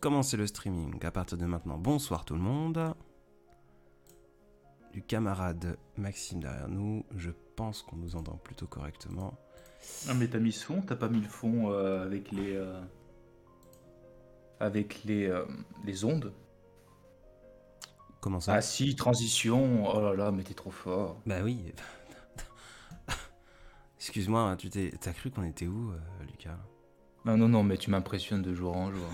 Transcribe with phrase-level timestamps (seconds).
[0.00, 1.76] commencer le streaming à partir de maintenant.
[1.76, 2.94] Bonsoir tout le monde.
[4.92, 9.38] Du camarade Maxime derrière nous, je pense qu'on nous entend plutôt correctement.
[10.08, 12.80] Ah mais t'as mis ce fond, t'as pas mis le fond euh, avec les euh,
[14.58, 15.44] avec les, euh,
[15.84, 16.32] les ondes
[18.20, 18.54] Comment ça?
[18.54, 19.86] Ah si, transition.
[19.86, 21.20] Oh là là, mais t'es trop fort.
[21.24, 21.72] Bah oui.
[23.98, 25.92] Excuse-moi, hein, tu t'es, t'as cru qu'on était où,
[26.26, 26.58] Lucas?
[27.24, 29.08] Non non non, mais tu m'impressionnes de jour en jour.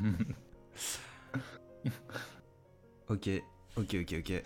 [3.08, 3.28] Ok,
[3.76, 4.42] ok, ok, ok.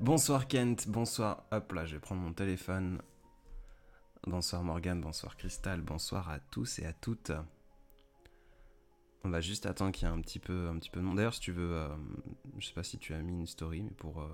[0.00, 1.44] Bonsoir Kent, bonsoir.
[1.50, 3.02] Hop là, je vais prendre mon téléphone.
[4.26, 7.32] Bonsoir Morgane, bonsoir Crystal, bonsoir à tous et à toutes.
[9.24, 11.16] On va juste attendre qu'il y ait un petit peu, un petit peu de monde.
[11.16, 11.88] D'ailleurs, si tu veux, euh,
[12.58, 14.22] je sais pas si tu as mis une story, mais pour.
[14.22, 14.28] euh,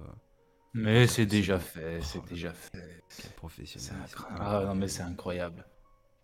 [0.74, 3.02] Mais c'est déjà fait, Oh, c'est déjà fait.
[3.20, 4.24] quel professionnalisme.
[4.38, 5.66] Ah non mais c'est incroyable.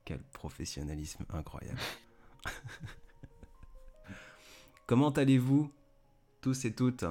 [0.04, 1.78] Quel professionnalisme incroyable.
[4.86, 5.72] Comment allez-vous,
[6.40, 7.04] tous et toutes?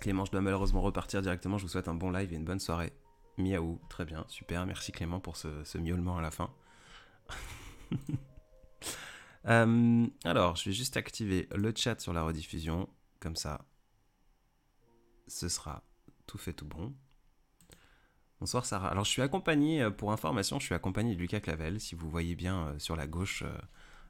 [0.00, 1.58] Clément, je dois malheureusement repartir directement.
[1.58, 2.92] Je vous souhaite un bon live et une bonne soirée.
[3.36, 4.64] Miaou, très bien, super.
[4.64, 6.50] Merci Clément pour ce, miaulement à la fin.
[9.46, 12.88] Euh, alors, je vais juste activer le chat sur la rediffusion.
[13.20, 13.66] Comme ça,
[15.28, 15.82] ce sera
[16.26, 16.94] tout fait tout bon.
[18.40, 18.88] Bonsoir Sarah.
[18.88, 21.78] Alors je suis accompagné, euh, pour information, je suis accompagné de Lucas Clavel.
[21.78, 23.44] Si vous voyez bien euh, sur la gauche,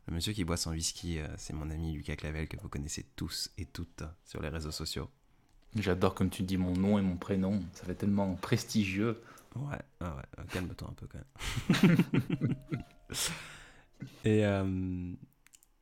[0.06, 3.04] le monsieur qui boit son whisky, euh, c'est mon ami Lucas Clavel que vous connaissez
[3.16, 5.08] tous et toutes sur les réseaux sociaux.
[5.76, 9.20] J'adore comme tu dis mon nom et mon prénom, ça fait tellement prestigieux.
[9.56, 11.96] Ouais, ah ouais, euh, calme-toi un peu quand même.
[14.24, 15.12] et, euh,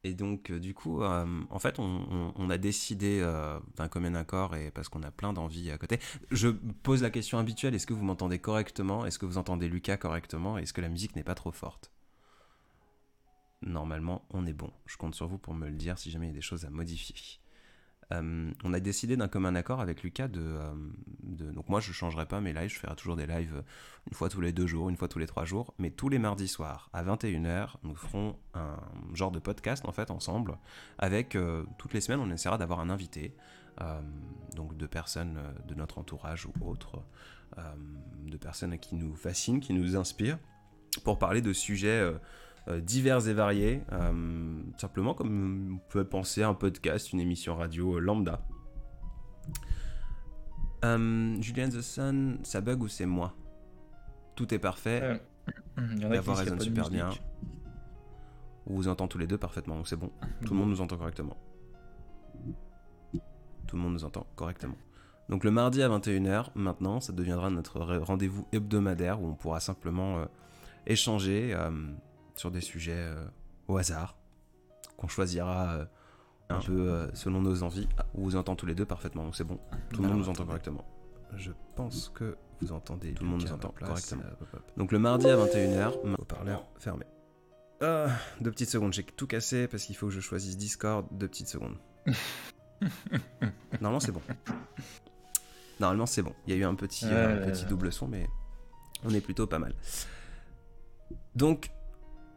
[0.04, 4.14] et donc, du coup, euh, en fait, on, on- on a décidé euh, d'un commun
[4.16, 6.00] accord et parce qu'on a plein d'envies à côté.
[6.30, 9.06] Je pose la question habituelle est-ce que vous m'entendez correctement?
[9.06, 10.58] Est-ce que vous entendez Lucas correctement?
[10.58, 11.92] Est-ce que la musique n'est pas trop forte?
[13.62, 14.70] Normalement, on est bon.
[14.86, 16.64] Je compte sur vous pour me le dire si jamais il y a des choses
[16.64, 17.14] à modifier.
[18.12, 20.74] Euh, on a décidé d'un commun accord avec Lucas de, euh,
[21.22, 23.62] de- Donc moi, je changerai pas mes lives, je ferai toujours des lives
[24.10, 26.18] une fois tous les deux jours, une fois tous les trois jours, mais tous les
[26.18, 28.76] mardis soirs à 21h, nous ferons un
[29.14, 30.58] genre de podcast en fait ensemble,
[30.98, 33.34] avec euh, toutes les semaines on essaiera d'avoir un invité,
[33.80, 34.00] euh,
[34.56, 37.02] donc de personnes euh, de notre entourage ou autres,
[37.56, 37.62] euh,
[38.26, 40.38] de personnes qui nous fascinent, qui nous inspirent,
[41.04, 42.18] pour parler de sujets euh, euh,
[42.80, 47.96] divers et variés, euh, simplement comme on peut penser à un podcast, une émission radio
[47.96, 48.40] euh, lambda.
[50.84, 53.34] Euh, Julian the Sun, ça bug ou c'est moi?
[54.34, 55.00] Tout est parfait.
[55.02, 55.16] Euh,
[55.94, 57.10] Il y en a qui résonne super bien.
[58.66, 60.10] On vous entend tous les deux parfaitement, donc c'est bon.
[60.44, 61.36] Tout le monde nous entend correctement.
[63.66, 64.76] Tout le monde nous entend correctement.
[65.28, 69.60] Donc le mardi à 21h, maintenant, ça deviendra notre re- rendez-vous hebdomadaire où on pourra
[69.60, 70.24] simplement euh,
[70.86, 71.70] échanger euh,
[72.36, 73.24] sur des sujets euh,
[73.68, 74.16] au hasard,
[74.96, 75.84] qu'on choisira euh,
[76.48, 77.88] un peu euh, selon nos envies.
[77.98, 79.58] Ah, on vous entend tous les deux parfaitement, donc c'est bon.
[79.92, 80.84] Tout le monde nous entend correctement.
[81.36, 84.22] Je pense que vous entendez, tout le monde nous entend correctement.
[84.76, 87.04] Donc le mardi à 21h, haut-parleur fermé.
[87.80, 88.06] Ah,
[88.40, 91.48] deux petites secondes, j'ai tout cassé parce qu'il faut que je choisisse Discord, deux petites
[91.48, 91.76] secondes.
[93.80, 94.20] Normalement c'est bon.
[95.80, 96.34] Normalement c'est bon.
[96.46, 97.52] Il y a eu un petit, euh, un Ouais.
[97.52, 98.28] petit double son, mais
[99.04, 99.74] on est plutôt pas mal.
[101.34, 101.70] Donc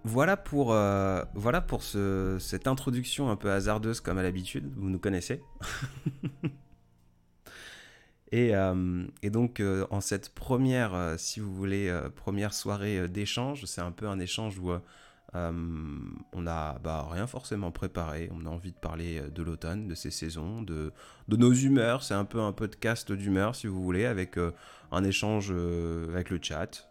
[0.06, 1.24] voilà pour, euh,
[2.40, 5.42] cette introduction un peu hasardeuse comme à l'habitude, vous nous connaissez.
[8.32, 13.82] Et, euh, et donc, euh, en cette première, si vous voulez, première soirée d'échange, c'est
[13.82, 14.72] un peu un échange où
[15.34, 18.30] on n'a bah, rien forcément préparé.
[18.34, 20.92] On a envie de parler de l'automne, de ses saisons, de,
[21.30, 22.04] de nos humeurs.
[22.04, 24.38] C'est un peu un podcast d'humeur, si vous voulez, avec
[24.92, 25.52] un échange
[26.10, 26.90] avec le chat,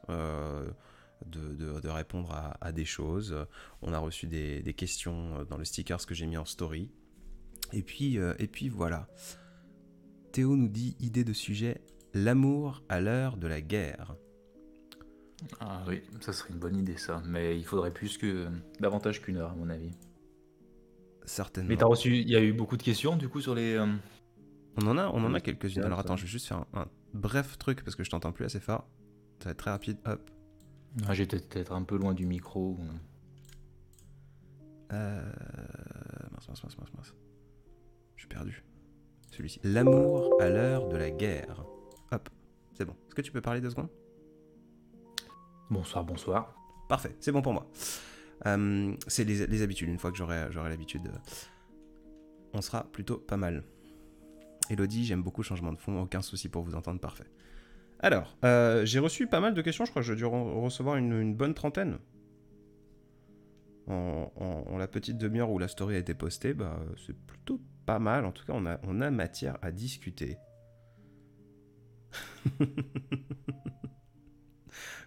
[1.26, 3.34] de, de- de répondre à, à des choses.
[3.82, 6.91] On a reçu des, des questions euh, dans le stickers que j'ai mis en story.
[7.72, 9.08] Et puis, euh, et puis voilà.
[10.32, 11.80] Théo nous dit idée de sujet
[12.12, 14.16] l'amour à l'heure de la guerre.
[15.60, 18.48] Ah oui, ça serait une bonne idée ça, mais il faudrait plus que
[18.81, 19.91] davantage qu'une heure à mon avis.
[21.26, 21.69] Certainement.
[21.69, 23.75] Mais t'as reçu, il y a eu beaucoup de questions du coup sur les.
[23.75, 23.87] euh,
[24.81, 25.82] On en a, on en a quelques-unes.
[25.84, 28.44] Alors attends, je vais juste faire un, un bref truc parce que je t'entends plus
[28.44, 28.87] assez fort.
[29.40, 29.99] Ça va être très rapide.
[30.06, 30.31] Hop.
[31.06, 32.79] Ah, J'étais peut-être un peu loin du micro.
[34.93, 35.32] Euh...
[36.32, 37.14] Mince, mince, mince, mince, mince.
[38.17, 38.64] Je suis perdu.
[39.31, 39.61] Celui-ci.
[39.64, 41.64] L'amour à l'heure de la guerre.
[42.12, 42.29] Hop.
[42.75, 42.94] C'est bon.
[43.06, 43.91] Est-ce que tu peux parler deux secondes?
[45.70, 46.55] Bonsoir, bonsoir.
[46.88, 47.67] Parfait, c'est bon pour moi.
[48.46, 51.19] Euh, c'est les, les habitudes, une fois que j'aurai l'habitude, euh,
[52.52, 53.64] on sera plutôt pas mal.
[54.70, 57.26] Elodie, j'aime beaucoup le changement de fond, aucun souci pour vous entendre, parfait.
[58.05, 60.97] Alors, euh, j'ai reçu pas mal de questions, je crois que j'ai dû re- recevoir
[60.97, 61.97] une, bonne trentaine.
[63.87, 68.27] en, la petite demi-heure où la story a été postée, bah, c'est plutôt pas mal.
[68.27, 70.37] En tout cas, on a, on a matière à discuter.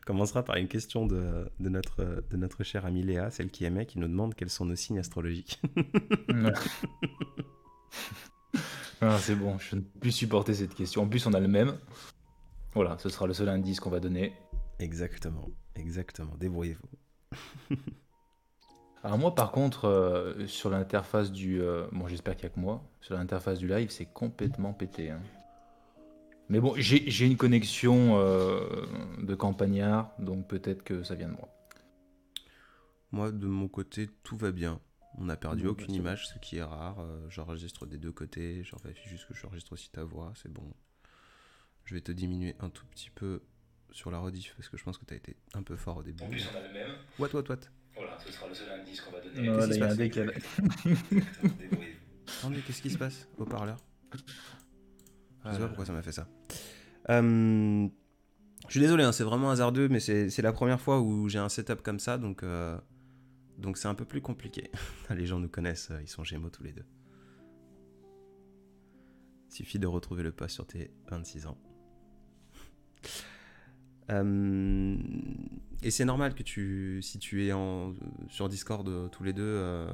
[0.07, 3.99] commencera par une question de, notre, de notre chère amie Léa, celle qui aimait, qui
[3.99, 5.61] nous demande quels sont nos signes astrologiques.
[9.01, 11.03] ah, c'est bon, je ne peux plus supporter cette question.
[11.03, 11.77] En plus, on a le même.
[12.77, 14.33] Voilà, ce sera le seul indice qu'on va donner.
[14.77, 16.35] Exactement, exactement.
[16.37, 17.75] Débrouillez-vous.
[19.03, 21.59] Alors moi, par contre, euh, sur l'interface du...
[21.59, 22.83] Euh, bon, j'espère qu'il n'y a que moi.
[23.01, 25.09] Sur l'interface du live, c'est complètement pété.
[25.09, 25.21] Hein.
[26.49, 28.85] Mais bon, j'ai une connexion euh,
[29.23, 31.49] de campagnard, donc peut-être que ça vient de moi.
[33.11, 34.79] Moi, de mon côté, tout va bien.
[35.17, 37.03] On n'a perdu bah, aucune image, ce qui est rare.
[37.29, 38.63] J'enregistre des deux côtés.
[38.65, 40.31] J'en vérifie juste que j'enregistre aussi ta voix.
[40.35, 40.71] C'est bon.
[41.87, 43.41] Je vais te diminuer un tout petit peu
[43.91, 46.03] sur la rediff parce que je pense que tu as été un peu fort au
[46.03, 46.21] début.
[46.21, 46.91] En plus, on a le même.
[47.17, 47.59] What, what, what?
[47.95, 50.09] Voilà, ce sera le seul indice qu'on va donner.
[50.09, 52.57] Qu'est-ce qui se passe?
[52.65, 53.77] Qu'est-ce qui se passe Au parleur?
[55.45, 56.27] Je sais pas pourquoi ça m'a fait ça.
[57.09, 57.87] Euh,
[58.67, 61.47] je suis désolé, hein, c'est vraiment hasardeux, mais c'est la première fois où j'ai un
[61.47, 62.77] setup comme ça, donc euh,
[63.57, 64.71] donc c'est un peu plus compliqué.
[65.09, 66.85] les gens nous connaissent, euh, ils sont gémeaux tous les deux.
[69.49, 71.57] Il suffit de retrouver le poste sur tes 26 ans.
[74.09, 77.93] Et c'est normal que tu, si tu es en,
[78.29, 79.87] sur Discord tous les deux,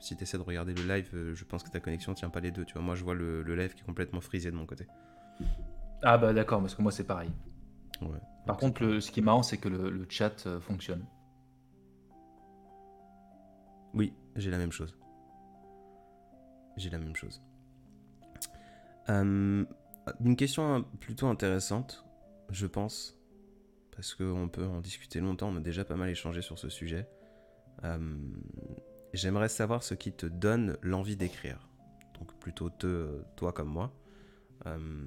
[0.00, 2.50] si tu essaies de regarder le live, je pense que ta connexion tient pas les
[2.50, 2.64] deux.
[2.64, 4.86] Tu vois, moi je vois le, le live qui est complètement frisé de mon côté.
[6.02, 7.30] Ah bah d'accord, parce que moi c'est pareil.
[8.46, 11.04] Par contre, ce qui est marrant, c'est que le, chat euh, fonctionne.
[13.94, 14.96] Oui, j'ai la même chose.
[16.76, 17.42] J'ai la même chose.
[19.08, 19.64] Euh,
[20.24, 22.04] une question plutôt intéressante,
[22.50, 23.18] je pense,
[23.94, 27.06] parce qu'on peut en discuter longtemps, on a déjà pas mal échangé sur ce sujet.
[27.84, 28.16] Euh,
[29.12, 31.68] j'aimerais savoir ce qui te donne l'envie d'écrire.
[32.18, 33.92] Donc plutôt te, toi comme moi.
[34.66, 35.06] Euh,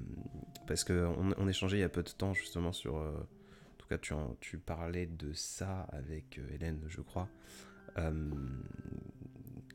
[0.66, 2.96] parce qu'on on échangeait il y a peu de temps justement sur...
[2.96, 3.98] Euh, en tout cas,
[4.40, 7.28] tu, parlais de ça avec Hélène, je crois.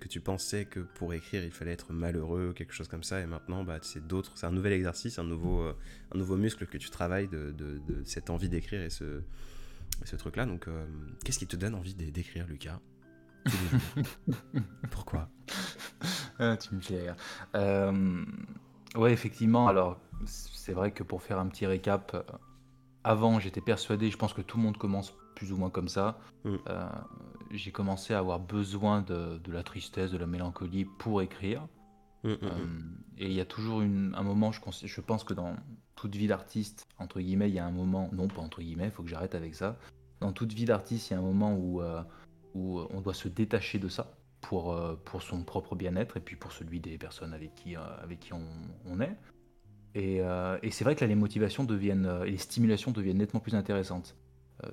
[0.02, 3.26] Que tu pensais que pour écrire, il fallait être malheureux, quelque chose comme ça, et
[3.26, 6.90] maintenant, bah, c'est d'autres, c'est un nouvel exercice, un nouveau, un nouveau muscle que tu
[6.90, 9.22] travailles de, de, cette envie d'écrire et ce,
[10.04, 10.46] ce truc-là.
[10.46, 10.68] Donc,
[11.24, 12.80] qu'est-ce qui te donne envie d'écrire, Lucas?
[14.92, 15.30] Pourquoi?
[16.40, 17.16] Ah, Tu me fais rire.
[18.96, 19.68] Ouais, effectivement.
[19.68, 22.24] Alors, c'est vrai que pour faire un petit récap, euh,
[23.04, 26.20] avant, j'étais persuadé, je pense que tout le monde commence plus ou moins comme ça.
[26.44, 26.56] Mm.
[26.68, 26.90] Euh,
[27.52, 31.68] j'ai commencé à avoir besoin de, la tristesse, de la mélancolie pour écrire.
[32.24, 32.50] Mm, mm, euh,
[33.18, 35.56] et il y a toujours un moment, je, je pense que dans
[35.96, 38.92] toute vie d'artiste, entre guillemets, il y a un moment, non pas entre guillemets, il
[38.92, 39.78] faut que j'arrête avec ça.
[40.20, 41.82] Dans toute vie d'artiste, il y a un moment où,
[42.54, 46.36] où on doit se détacher de ça pour, euh, pour son propre bien-être et puis
[46.36, 49.16] pour celui des personnes avec qui, euh, avec qui on, est.
[49.94, 53.40] Et, euh, et c'est vrai que là, les motivations deviennent, et les stimulations deviennent nettement
[53.40, 54.16] plus intéressantes.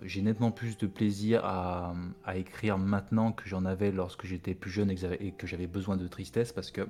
[0.02, 1.94] J'ai nettement plus de plaisir à,
[2.24, 6.06] à écrire maintenant que j'en avais lorsque j'étais plus jeune et que j'avais besoin de
[6.06, 6.88] tristesse parce que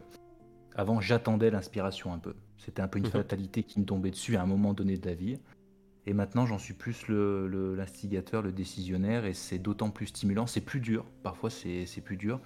[0.75, 2.35] avant j'attendais l'inspiration un peu.
[2.56, 5.15] C'était un peu une fatalité qui me tombait dessus à un moment donné de la
[5.15, 5.39] vie.
[6.06, 10.47] Et maintenant, j'en suis plus l'instigateur, le, le, décisionnaire, et c'est d'autant plus stimulant.
[10.47, 12.41] C'est plus dur, parfois c'est plus dur,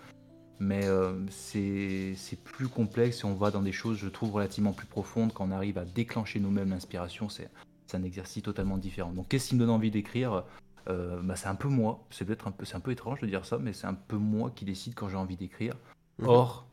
[0.59, 4.87] mais euh, c'est plus complexe et on va dans des choses, je trouve, relativement plus
[4.87, 5.33] profondes.
[5.33, 7.51] Quand on arrive à déclencher nous-mêmes l'inspiration, c'est
[7.95, 9.13] un exercice totalement différent.
[9.13, 10.45] Donc, qu'est-ce qui me donne envie d'écrire?
[10.89, 12.05] Euh, bah, C'est un peu moi.
[12.11, 14.51] C'est peut-être un peu, un peu étrange de dire ça, mais c'est un peu moi
[14.55, 15.75] qui décide quand j'ai envie d'écrire.
[16.19, 16.29] Mhm.
[16.29, 16.67] Or,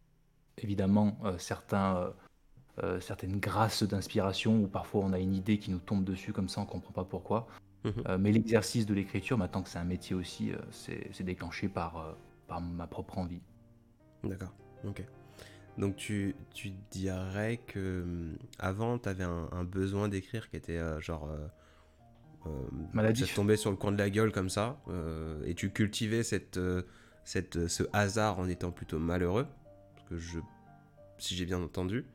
[0.57, 2.13] évidemment, euh, certains,
[3.01, 6.61] certaines grâces d'inspiration, ou parfois on a une idée qui nous tombe dessus comme ça,
[6.61, 7.47] on ne comprend pas pourquoi.
[7.83, 8.17] Mhm.
[8.17, 12.15] mais l'exercice de l'écriture, maintenant que c'est un métier aussi, c'est déclenché par,
[12.47, 13.41] par ma propre envie.
[14.23, 14.53] D'accord,
[14.85, 15.03] ok.
[15.77, 20.99] Donc tu, tu dirais que hum, avant, tu avais un, besoin d'écrire qui était euh,
[20.99, 21.29] genre...
[21.29, 21.47] Euh,
[22.47, 26.23] euh Ça tombait sur le coin de la gueule comme ça, euh, et tu cultivais
[26.23, 26.59] cette,
[27.23, 29.47] cette, ce hasard en étant plutôt malheureux,
[29.95, 30.39] parce que je,
[31.17, 32.05] si j'ai bien entendu.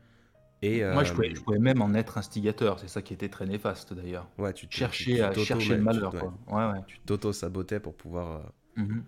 [0.63, 4.31] Et, Moi, je pouvais, même en être instigateur, c'est ça qui était très néfaste d'ailleurs.
[4.39, 6.11] Ouais, tu cherchais à chercher le malheur.
[6.13, 6.35] Tu, quoi.
[6.49, 6.85] Ouais, ouais.
[6.87, 8.51] tu t'auto-sabotais pour pouvoir.
[8.77, 9.03] Mmh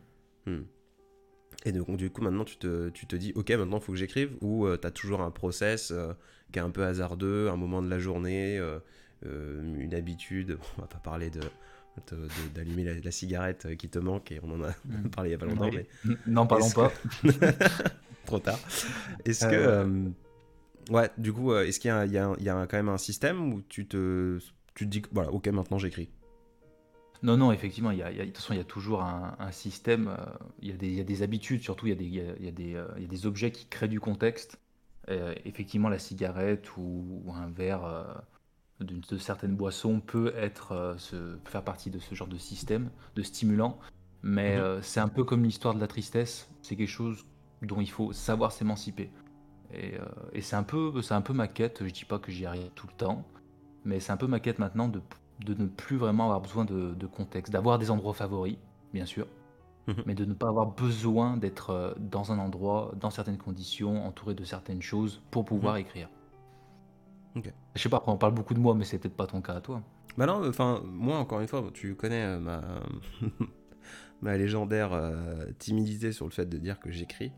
[0.44, 0.62] hmm.
[1.64, 3.98] Et donc, du coup, maintenant, tu te, tu te dis, ok, maintenant, il faut que
[3.98, 6.12] j'écrive, ou euh, tu as toujours un process euh,
[6.52, 8.78] qui est un peu hasardeux, un moment de la journée, euh,
[9.24, 10.58] une habitude.
[10.78, 11.40] On va pas parler de
[12.54, 15.08] d'allumer la, cigarette qui te manque, et on en a mm.
[15.14, 15.70] parlé il y a pas longtemps.
[15.72, 16.16] Mais...
[16.26, 16.92] N'en parlons pas.
[18.26, 18.58] Trop tard.
[19.24, 20.12] Est-ce que.
[20.90, 23.86] Ouais, du coup, est-ce qu'il y, y, y, a quand même un système où tu
[23.88, 24.38] te,
[24.74, 26.10] tu te dis, voilà, ok, maintenant j'écris?
[27.22, 30.08] Non, non, effectivement, il y a, de toute façon, il y a toujours un, système,
[30.08, 30.24] euh,
[30.60, 32.44] il, y a des, il, y a des, habitudes, surtout il y a des, il
[32.44, 34.58] y a, des, euh, il y a des objets qui créent du contexte.
[35.44, 38.24] effectivement, la cigarette ou, un verre
[38.80, 40.96] d'une de certaines boissons peut être,
[41.44, 43.78] faire partie de ce genre de système, de stimulant.
[44.22, 44.82] Mais mhm.
[44.82, 47.24] c'est un peu comme l'histoire de la tristesse, c'est quelque chose
[47.62, 49.10] dont il faut savoir s'émanciper.
[49.72, 49.94] Et,
[50.32, 52.86] et c'est un, peu, un peu ma quête, je dis pas que j'y arrive tout
[52.86, 53.24] le temps,
[53.84, 55.00] mais c'est un peu ma quête maintenant de
[55.44, 58.56] de ne plus vraiment avoir besoin de, contexte, d'avoir des endroits favoris,
[58.92, 59.26] bien sûr,
[59.86, 60.02] mhm.
[60.06, 64.34] mais de ne pas avoir besoin d'être euh, dans un endroit, dans certaines conditions, entouré
[64.34, 65.80] de certaines choses pour pouvoir mhm.
[65.80, 66.08] écrire.
[67.36, 67.52] Ok.
[67.74, 69.54] Je sais pas, après on parle beaucoup de moi, mais c'est peut-être pas ton cas
[69.54, 69.82] à toi.
[70.16, 72.62] Bah non, enfin, moi encore une fois, tu connais euh, ma,
[74.22, 77.32] ma légendaire euh, timidité sur le fait de dire que j'écris.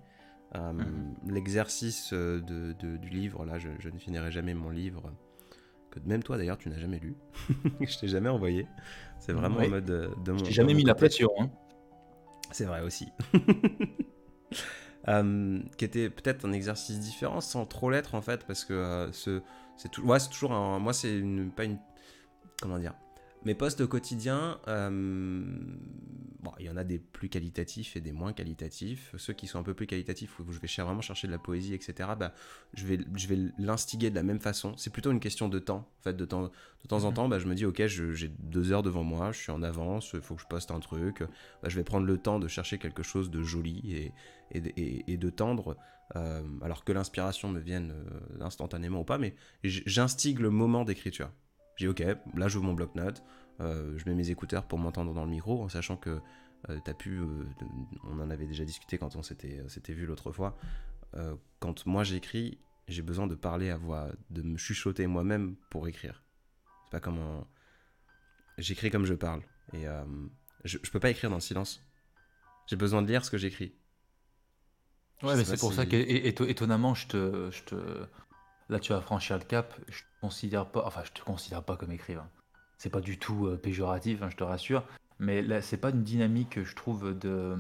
[0.55, 1.15] Mhm.
[1.27, 5.13] L'exercice de, du livre, là, je, je, ne finirai jamais mon livre
[5.91, 7.17] que même toi d'ailleurs tu n'as jamais lu.
[7.81, 8.67] je t'ai jamais envoyé.
[9.19, 10.45] C'est vraiment en mode euh, de mon.
[10.45, 11.31] J'ai jamais mis la pression.
[11.39, 11.51] Hein.
[12.51, 13.09] C'est vrai aussi.
[15.07, 19.13] Euh, qui était peut-être un exercice différent sans trop l'être en fait parce que euh,
[19.13, 19.41] ce,
[19.77, 21.79] c'est tout, ouais, c'est toujours un, moi c'est une pas une
[22.61, 22.93] comment dire
[23.45, 24.91] mes postes quotidiens, euh,
[26.41, 29.15] bon, il y en a des plus qualitatifs et des moins qualitatifs.
[29.17, 31.75] Ceux qui sont un peu plus qualitatifs, où je vais vraiment chercher de la poésie,
[31.75, 32.35] etc., bah,
[32.75, 34.77] je vais, je vais l'instiguer de la même façon.
[34.77, 35.89] C'est plutôt une question de temps.
[36.01, 37.15] En fait, de temps, de temps en mhm.
[37.15, 40.11] temps, bah, je me dis, ok, j'ai deux heures devant moi, je suis en avance,
[40.15, 41.21] il faut que je poste un truc.
[41.63, 44.13] Bah, je vais prendre le temps de chercher quelque chose de joli et,
[44.53, 45.77] et, et, de tendre.
[46.17, 51.31] Euh, alors que l'inspiration me vienne euh, instantanément ou pas, mais j'instigue le moment d'écriture.
[51.79, 52.03] J'ai ok,
[52.35, 53.23] là j'ouvre mon bloc-notes,
[53.61, 56.21] euh, je mets mes écouteurs pour m'entendre dans le micro, en sachant que
[56.69, 57.45] euh, tu as pu, euh,
[58.03, 60.59] on en avait déjà discuté quand on s'était vu l'autre fois,
[61.61, 62.59] quand moi j'écris,
[62.89, 66.25] j'ai besoin de parler à voix, de me chuchoter moi-même pour écrire.
[66.85, 67.45] C'est pas comme
[68.59, 69.43] J'écris comme je parle.
[69.73, 69.85] Et
[70.65, 71.83] je, je peux pas écrire dans le silence.
[72.67, 73.73] J'ai besoin de lire ce que j'écris.
[75.23, 78.07] Ouais, mais c'est pour ça qu'étonnamment, je te, je te,
[78.69, 79.75] là tu as franchi le cap.
[79.89, 82.29] Je te considère pas, enfin je te considère pas comme écrivain.
[82.79, 84.85] C'est pas du tout euh, péjoratif, hein, je te rassure.
[85.21, 87.57] Mais là, c'est pas une dynamique, je trouve, de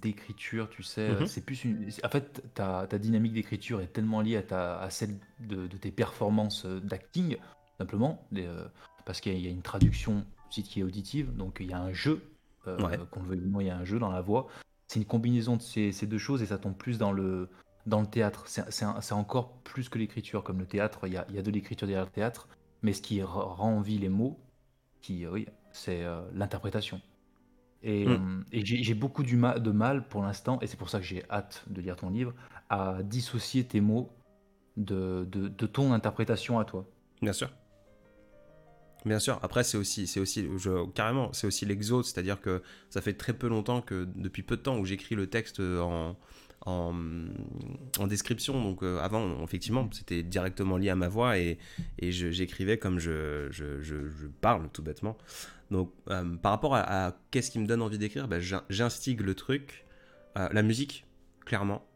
[0.00, 1.10] d'écriture, tu sais.
[1.10, 1.26] Mhm.
[1.26, 1.88] C'est plus une.
[2.02, 5.92] En fait, ta, ta dynamique d'écriture est tellement liée à, ta, à celle de, tes
[5.92, 7.36] performances euh, d'acting,
[7.78, 8.66] simplement, euh,
[9.04, 11.92] parce qu'il y, a une traduction site qui est auditive, donc il y a un
[11.92, 12.22] jeu,
[12.64, 14.48] qu'on le veuille il y a un jeu dans la voix.
[14.88, 17.48] C'est une combinaison de ces, ces, deux choses et ça tombe plus dans le,
[17.86, 18.44] dans le théâtre.
[18.46, 20.42] C'est encore plus que l'écriture.
[20.42, 22.48] Comme le théâtre, il y a, de l'écriture derrière le théâtre,
[22.82, 24.38] mais ce qui rend en vie les mots,
[25.00, 27.00] qui, oui, c'est euh, l'interprétation.
[27.82, 28.44] Et, mm.
[28.54, 31.64] euh, j'ai beaucoup du de mal pour l'instant, et c'est pour ça que j'ai hâte
[31.68, 32.34] de lire ton livre,
[32.68, 34.10] à dissocier tes mots
[34.76, 36.84] de, de, ton interprétation à toi.
[37.22, 37.50] Bien sûr.
[39.04, 39.38] Bien sûr.
[39.42, 43.32] Après, c'est aussi, c'est aussi, je, carrément, c'est aussi l'exode, c'est-à-dire que ça fait très
[43.32, 46.16] peu longtemps que, depuis peu de temps, où j'écris le texte en,
[46.66, 48.62] en, description.
[48.62, 51.58] Donc euh, avant, effectivement, c'était directement lié à ma voix et,
[51.98, 55.16] et j'écrivais comme je, je, je, parle tout bêtement.
[55.70, 59.86] Donc euh, par rapport à, qu'est-ce qui me donne envie d'écrire, bah, j'instigue le truc,
[60.36, 61.06] euh, la musique,
[61.44, 61.86] clairement.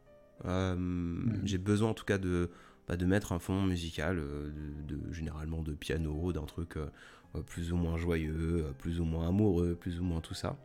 [1.44, 2.50] J'ai besoin en tout cas de,
[2.88, 6.76] bah, de mettre un fond musical, de, généralement de piano, d'un truc
[7.46, 10.56] plus ou moins joyeux, plus ou moins amoureux, plus ou moins tout ça.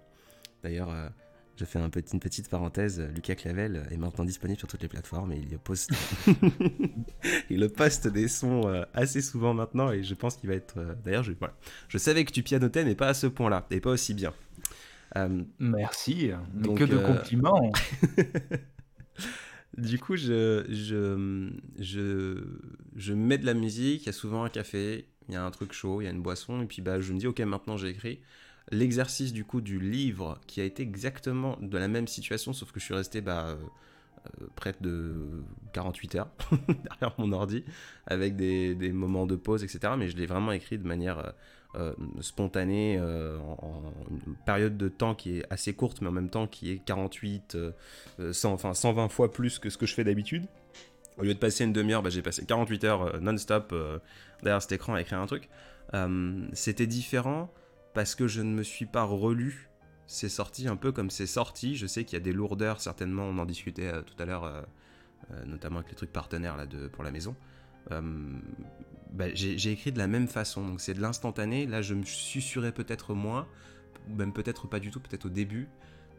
[0.64, 1.12] D'ailleurs,
[1.58, 3.02] je fais un petit, une petite parenthèse.
[3.14, 5.92] Lucas Clavel est maintenant disponible sur toutes les plateformes et il poste,
[7.50, 10.78] il poste des sons euh, assez souvent maintenant et je pense qu'il va être.
[10.78, 11.56] Euh, d'ailleurs, je, voilà.
[11.88, 14.34] je savais que tu pianotais, mais pas à ce point-là et pas aussi bien.
[15.18, 16.32] Euh, Merci.
[16.54, 17.72] Donc, que de compliments.
[19.78, 22.44] du coup, je, je, je,
[22.96, 24.04] je mets de la musique.
[24.04, 26.12] Il y a souvent un café, il y a un truc chaud, il y a
[26.12, 28.20] une boisson et puis bah, je me dis ok, maintenant j'ai écrit
[28.72, 32.80] l'exercice du coup du livre qui a été exactement de la même situation, sauf que
[32.80, 33.56] je suis resté bah, euh,
[34.42, 35.44] euh, près de
[35.74, 36.30] 48 heures
[36.68, 37.64] derrière mon ordi,
[38.08, 39.94] avec des, moments de pause, etc.
[39.98, 41.34] Mais je l'ai vraiment écrit de manière
[41.76, 46.48] euh, spontanée, en, une période de temps qui est assez courte, mais en même temps
[46.48, 47.58] qui est 48,
[48.32, 50.46] 100, enfin 120 fois plus que ce que je fais d'habitude.
[51.18, 53.74] Au lieu de passer une demi-heure, bah, j'ai passé 48 heures non-stop
[54.42, 55.50] derrière cet écran à écrire un truc.
[56.54, 57.54] C'était différent
[57.96, 59.70] parce que je ne me suis pas relu.
[60.06, 61.76] C'est sorti un peu comme c'est sorti.
[61.76, 64.44] Je sais qu'il y a des lourdeurs, certainement, on en discutait euh, tout à l'heure,
[64.44, 64.62] euh,
[65.32, 67.36] euh, notamment avec les trucs partenaires là, pour la maison.
[67.90, 71.66] Bah, j'ai écrit de la même façon, donc c'est de l'instantané.
[71.66, 73.48] Là, je me susurrais peut-être moins,
[74.10, 75.70] même peut-être pas du tout, peut-être au début.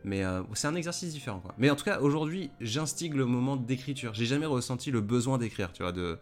[0.03, 0.23] Mais
[0.55, 1.55] c'est un exercice différent, quoi.
[1.59, 4.15] Mais en tout cas, aujourd'hui, j'instigue le moment d'écriture.
[4.15, 6.19] J'ai jamais ressenti le besoin d'écrire, tu vois, de,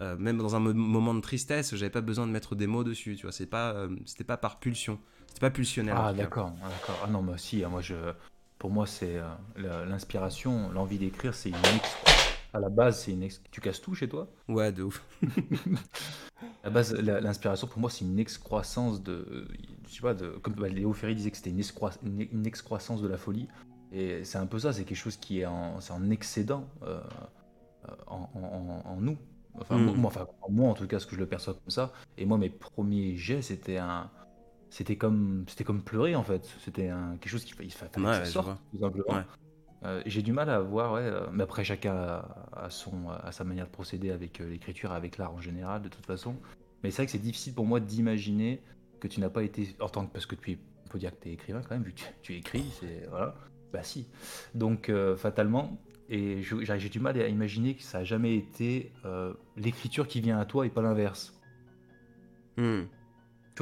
[0.00, 3.22] même dans un moment de tristesse, j'avais pas besoin de mettre des mots dessus, tu
[3.22, 4.98] vois, c'est pas, c'était pas par pulsion.
[5.36, 5.94] C'est pas pulsionnel.
[5.96, 6.98] Ah d'accord, ah, d'accord.
[7.04, 7.94] Ah non, mais si, hein, moi je,
[8.58, 11.56] pour moi c'est euh, l'inspiration, l'envie d'écrire, c'est une
[12.54, 14.28] à la base c'est une tu casses tout chez toi?
[14.48, 15.02] Ouais, de ouf.
[16.62, 19.46] à la base, l'inspiration pour moi c'est une excroissance de,
[19.86, 21.62] je sais pas, de, comme bah, Léo Ferry disait que c'était une,
[22.32, 23.48] une, excroissance de la folie,
[23.92, 27.00] et c'est un peu ça, c'est quelque chose qui est en, en excédent euh,
[27.88, 29.18] euh, en, en, nous.
[29.60, 29.96] Enfin, hmm.
[29.96, 31.92] moi, enfin, moi en tout cas, ce que je le perçois comme ça.
[32.18, 34.10] Et moi, mes premiers jets, c'était un,
[34.70, 36.44] c'était comme c'était comme pleurer en fait.
[36.64, 39.24] C'était quelque chose qui il fallait que ça sorte tout simplement.
[39.84, 43.44] Euh, j'ai du mal à voir ouais, euh, mais après chacun a, son à sa
[43.44, 46.34] manière de procéder avec euh, l'écriture avec l'art en général de toute façon.
[46.82, 48.62] Mais c'est vrai que c'est difficile pour moi d'imaginer
[49.00, 50.58] que tu n'as pas été en tant que parce que tu es
[50.90, 53.34] faut dire que tu es écrivain quand même vu que tu, écris c'est voilà.
[53.72, 54.06] Bah si.
[54.54, 58.92] Donc fatalement et j'ai du mal à imaginer que ça a jamais été
[59.56, 61.40] l'écriture qui vient à toi et pas l'inverse
[62.56, 62.84] hmm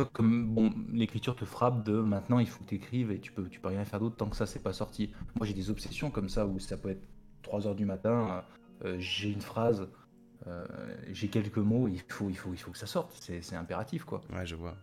[0.02, 3.48] comme bon, l'écriture te frappe de maintenant il faut que tu écrives et tu peux,
[3.48, 5.12] tu peux rien faire d'autre tant que ça c'est pas sorti.
[5.36, 7.06] Moi j'ai des obsessions comme ça où ça peut être
[7.42, 8.42] 3 heures du matin,
[8.84, 9.88] euh, j'ai une phrase,
[10.46, 10.66] euh,
[11.12, 14.22] j'ai quelques mots, il faut, il, faut, il faut que ça sorte, c'est impératif quoi.
[14.32, 14.76] Ouais, je vois.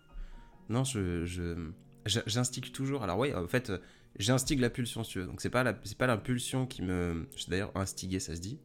[0.69, 1.71] Non, je.
[2.05, 3.03] J'instigue toujours.
[3.03, 3.71] Alors, oui, en fait,
[4.17, 5.25] j'instigue la pulsion, si tu veux.
[5.25, 7.27] Donc, c'est pas l'impulsion qui me.
[7.47, 8.59] D'ailleurs, instiguer, ça se dit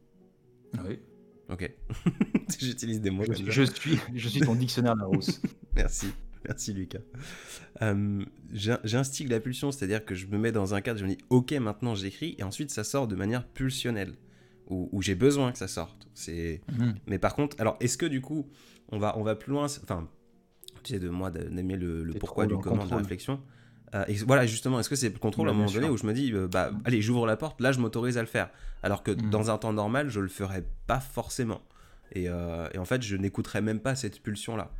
[0.85, 0.99] Oui.
[1.49, 1.71] Ok.
[2.59, 3.23] J'utilise des mots.
[3.25, 5.41] Je, je, suis, je suis ton dictionnaire Larousse.
[5.75, 6.07] Merci.
[6.45, 6.99] Merci Lucas.
[7.81, 11.17] Euh, J'instigue la pulsion, c'est-à-dire que je me mets dans un cadre, je me dis
[11.29, 14.13] ok maintenant j'écris et ensuite ça sort de manière pulsionnelle
[14.69, 16.09] où, j'ai besoin que ça sorte.
[16.13, 16.61] C'est.
[16.71, 16.95] Mhm.
[17.07, 18.49] Mais par contre, alors est-ce que du coup
[18.89, 20.09] on va on va plus loin, enfin
[20.83, 23.41] tu sais de moi d'aimer le, le pourquoi du comment de la réflexion.
[23.95, 26.05] Euh, et voilà justement, est-ce que c'est le contrôle à un moment donné où je
[26.05, 28.49] me dis euh, bah allez j'ouvre la porte, là je m'autorise à le faire,
[28.83, 29.29] alors que mhm.
[29.29, 31.61] dans un temps normal je le ferais pas forcément.
[32.13, 34.71] Et, euh, et en fait je n'écouterais même pas cette pulsion là.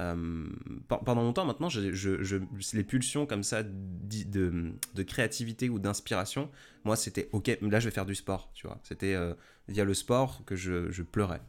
[0.00, 0.48] Euh,
[0.88, 2.36] pendant longtemps maintenant, je, je,
[2.72, 6.50] les pulsions comme ça de, de créativité ou d'inspiration,
[6.84, 8.80] moi c'était ok, là je vais faire du sport, tu vois.
[8.82, 9.16] C'était
[9.68, 11.40] via le sport que je, je, pleurais.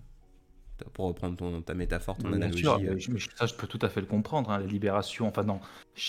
[0.93, 2.67] Pour reprendre ton, ta métaphore, ton analogie.
[2.67, 2.97] Euh.
[3.35, 4.51] ça, je peux tout à fait le comprendre.
[4.51, 5.59] Hein, la libération, enfin non.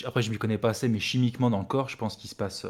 [0.05, 2.35] Après, je m'y connais pas assez, mais chimiquement dans le corps, je pense qu'il se
[2.35, 2.65] passe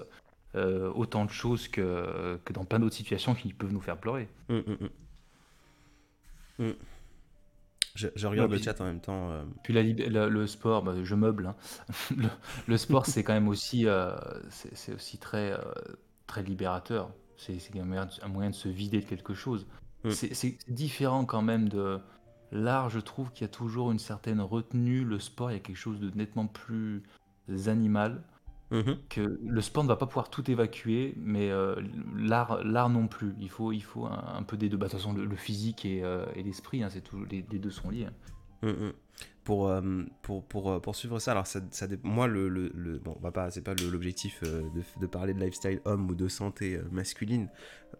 [0.55, 4.27] autant de choses que, que dans plein d'autres situations qui peuvent nous faire pleurer.
[4.49, 4.89] Hum, hum,
[6.59, 6.73] hum.
[7.97, 9.31] Je, regarde le chat en même temps.
[9.31, 9.43] Euh.
[9.63, 11.47] Puis la, le sport, bah, je meuble.
[11.47, 11.55] Hein.
[12.67, 14.15] Le, sport, c'est quand même aussi, euh,
[14.49, 15.57] c'est aussi très, euh,
[16.27, 17.09] très libérateur.
[17.37, 19.67] C'est un moyen de se vider de quelque chose.
[20.07, 20.11] Mm.
[20.11, 21.99] C'est différent quand même de
[22.51, 22.89] l'art.
[22.89, 25.03] Je trouve qu'il y a toujours une certaine retenue.
[25.03, 27.03] Le sport, il y a quelque chose de nettement plus
[27.67, 28.23] animal.
[28.69, 28.97] Mhm.
[29.09, 31.75] Que le sport ne va pas pouvoir tout évacuer, mais euh,
[32.15, 33.33] l'art, l'art non plus.
[33.39, 34.75] Il faut, il faut un, peu des deux.
[34.75, 37.71] Bah, de toute façon, le, physique et, euh, et l'esprit, hein, c'est tout, les, deux
[37.71, 38.07] sont liés.
[38.61, 38.91] Mhm.
[39.47, 39.81] Pour, euh,
[40.23, 43.75] pour, pour, poursuivre ça, alors ça, ça moi, le, le, bon, va pas, c'est pas
[43.75, 47.47] l'objectif de, de, parler de lifestyle homme ou de santé masculine.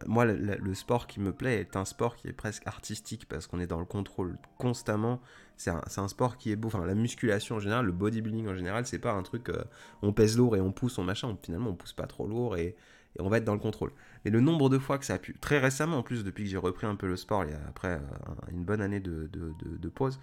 [0.07, 3.61] Moi, le, sport qui me plaît est un sport qui est presque artistique parce qu'on
[3.61, 5.21] est dans le contrôle constamment
[5.57, 6.67] c'est un, sport qui est beau.
[6.67, 9.63] Enfin, la musculation en général, le bodybuilding en général, c'est pas un truc, euh,
[10.01, 11.35] on pèse lourd et on pousse, on machin.
[11.41, 12.75] Finalement, on pousse pas trop lourd et,
[13.19, 13.91] on va être dans le contrôle.
[14.23, 16.51] Mais le nombre de fois que ça a pu, très récemment en plus, depuis que
[16.51, 19.89] j'ai repris un peu le sport, il y a après euh, une bonne année de,
[19.89, 20.19] pause,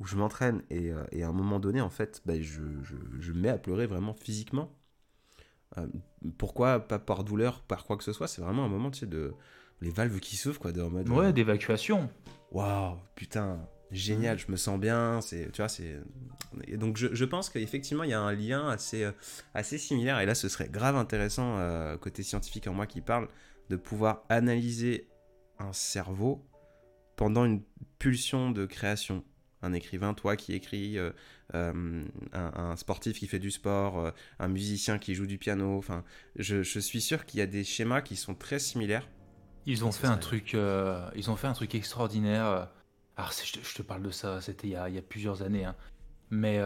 [0.00, 3.40] où je m'entraîne et, euh, à un moment donné, en fait, bah, je, je, me
[3.40, 4.76] mets à pleurer vraiment physiquement.
[6.38, 9.06] pourquoi Pas par douleur, par quoi que ce soit, c'est vraiment un moment, tu sais,
[9.06, 9.34] de.
[9.80, 11.08] Les valves qui s'ouvrent, quoi, de, en mode.
[11.10, 12.08] Ouais, d'évacuation.
[12.52, 13.58] Waouh, putain,
[13.90, 16.00] génial, je me sens bien, c'est, tu vois, c'est...
[16.66, 19.12] Et donc je, je pense qu'effectivement, il y a un lien assez, euh,
[19.54, 23.28] assez similaire, et là, ce serait grave intéressant, euh, côté scientifique en moi qui parle,
[23.70, 25.08] de pouvoir analyser
[25.58, 26.44] un cerveau
[27.16, 27.62] pendant une
[27.98, 29.24] pulsion de création.
[29.64, 31.10] Un écrivain, toi qui écris, euh,
[31.52, 36.04] un, sportif qui fait du sport, un musicien qui joue du piano, enfin,
[36.36, 39.08] je, je suis sûr qu'il y a des schémas qui sont très similaires.
[39.66, 42.68] Ils ont fait un truc, ils ont fait un truc extraordinaire
[43.16, 45.64] alors, je te, parle de ça, c'était il, y a plusieurs années.
[45.64, 45.76] Hein.
[46.30, 46.60] Mais.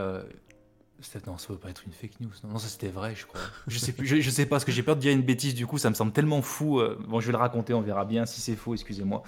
[0.98, 2.30] Euh, non, ça peut pas être une fake news.
[2.44, 3.40] Non, ça c'était vrai, je crois.
[3.66, 5.66] Je sais, plus, je, sais pas, parce que j'ai peur de dire une bêtise, du
[5.66, 6.80] coup, ça me semble tellement fou.
[6.80, 6.98] Euh.
[7.06, 9.22] bon, je vais le raconter, on verra bien si c'est faux, excusez-moi.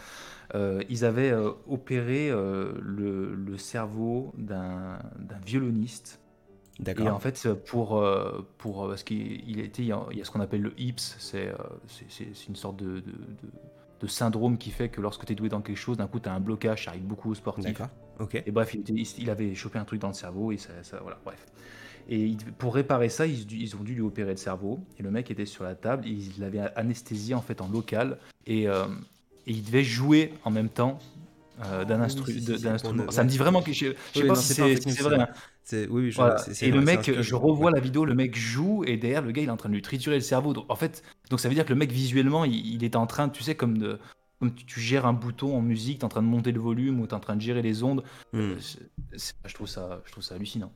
[0.55, 1.33] Euh, ils avaient
[1.69, 4.99] opéré le, le, cerveau d'un
[5.47, 6.21] violoniste.
[6.81, 7.07] D'accord.
[7.07, 8.05] Et en fait, pour,
[8.59, 11.53] pour parce qu'il était, il y a ce qu'on appelle le HIPS, c'est
[12.49, 13.13] une sorte de de
[14.09, 16.33] syndrome qui fait que lorsque tu es doué dans quelque chose, d'un coup, tu as
[16.33, 17.65] un blocage, ça arrive beaucoup aux sportifs.
[17.65, 18.43] D'accord, ok.
[18.47, 18.75] Et bref,
[19.19, 21.47] il, avait chopé un truc dans le cerveau, et ça, voilà, bref.
[22.09, 24.81] Et pour réparer ça, ils, ont dû lui opérer le cerveau.
[24.99, 28.19] Et le mec était sur la table, il l'avait anesthésié en fait en local.
[28.47, 28.87] Et, euh,
[29.47, 30.99] et, il devait jouer en même temps
[31.67, 33.11] euh, d'un instrument.
[33.11, 35.21] Ça me dit vraiment que je, sais pas si c'est vrai.
[35.21, 35.29] Hein.
[35.91, 36.15] Oui,
[36.61, 39.49] Et le mec, je revois la vidéo, le mec joue et derrière le gars il
[39.49, 40.53] est en train de lui triturer le cerveau.
[40.53, 43.29] Donc, en fait, donc ça veut dire que le mec visuellement il, est en train,
[43.29, 43.99] tu sais, comme de,
[44.39, 47.01] comme tu, gères un bouton en musique, tu es en train de monter le volume
[47.01, 48.03] ou tu es en train de gérer les ondes.
[48.33, 48.55] Hmm.
[49.13, 50.73] je, trouve ça, je trouve ça hallucinant.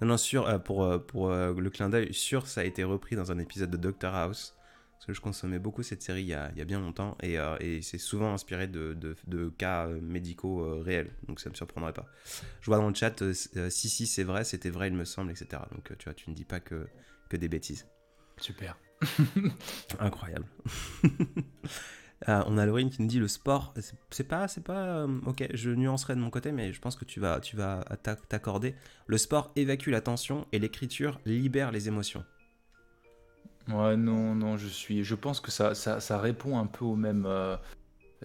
[0.00, 3.16] Non, non, sûr, euh, pour, euh, pour le clin d'œil, sûr, ça a été repris
[3.16, 4.54] dans un épisode de Doctor House.
[5.00, 7.16] Parce que je consommais beaucoup cette série il y a, il y a bien longtemps
[7.22, 11.40] et, euh, et c'est souvent inspiré de, de, de cas euh, médicaux euh, réels, donc
[11.40, 12.04] ça me surprendrait pas.
[12.60, 15.62] Je vois dans le chat, si, si, c'est vrai, c'était vrai, il me semble, etc.
[15.72, 16.86] Donc tu vois, tu ne dis pas que,
[17.30, 17.86] que des bêtises.
[18.36, 18.76] Super.
[20.00, 20.44] Incroyable.
[22.28, 23.72] on a Laurine qui nous dit le sport,
[24.10, 27.20] c'est pas, c'est pas, ok, je nuancerai de mon côté, mais je pense que tu
[27.20, 27.86] vas, tu vas
[28.28, 28.74] t'accorder.
[29.06, 32.22] Le sport évacue la tension et l'écriture libère les émotions.
[33.72, 35.04] Ouais, non, non, je suis.
[35.04, 37.24] Je pense que ça, ça, ça répond un peu au même.
[37.26, 37.56] Euh,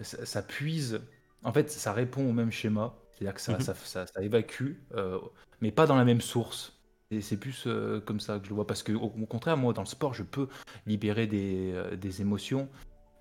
[0.02, 1.00] ça, puise.
[1.42, 2.94] En fait, ça répond au même schéma.
[3.12, 3.60] C'est-à-dire que ça, mhm.
[3.60, 5.18] ça, ça, ça évacue, euh,
[5.60, 6.78] mais pas dans la même source.
[7.10, 8.66] Et c'est plus euh, comme ça que je le vois.
[8.66, 10.48] Parce que, au, contraire, moi, dans le sport, je peux
[10.86, 12.68] libérer des, des émotions,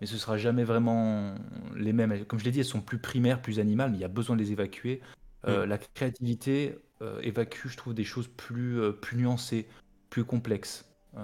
[0.02, 1.36] mais ce sera jamais vraiment
[1.76, 2.26] les mêmes.
[2.26, 4.36] Comme je l'ai dit, elles sont plus primaires, plus animales, mais il y a besoin
[4.36, 5.02] de les évacuer.
[5.48, 5.64] Mhm.
[5.66, 6.78] La créativité
[7.22, 9.68] évacue, je trouve, des choses plus, plus nuancées,
[10.10, 10.86] plus complexes.
[11.18, 11.24] Euh,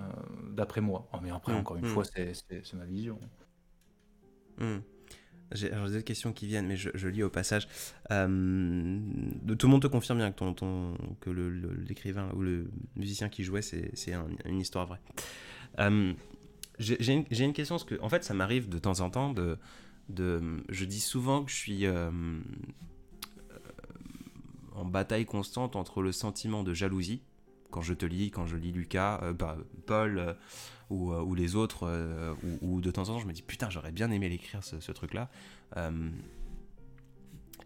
[0.52, 1.10] d'après moi.
[1.14, 1.90] Oh, mais après, mmh, encore une mmh.
[1.90, 3.20] fois, c'est ma vision.
[4.58, 4.78] Mmh.
[5.54, 7.68] J'ai des questions qui viennent, mais je, lis au passage.
[8.10, 9.00] Euh,
[9.58, 13.44] tout le monde te confirme bien que, ton, ton que l'écrivain ou le musicien qui
[13.44, 13.92] jouait, c'est
[14.46, 15.02] une histoire vraie.
[15.80, 16.14] Euh,
[16.80, 19.58] J'ai une, une, question, parce que en fait, ça m'arrive de temps en temps de,
[20.08, 20.64] de.
[20.70, 22.10] Je dis souvent que je suis euh,
[24.74, 27.24] en bataille constante entre le sentiment de jalousie
[27.72, 29.58] quand je te lis, quand je lis Lucas, euh, bah,
[29.88, 30.34] Paul euh,
[30.90, 33.92] ou, euh, ou, les autres, ou, de temps en temps je me dis putain j'aurais
[33.92, 35.30] bien aimé l'écrire ce, truc-là.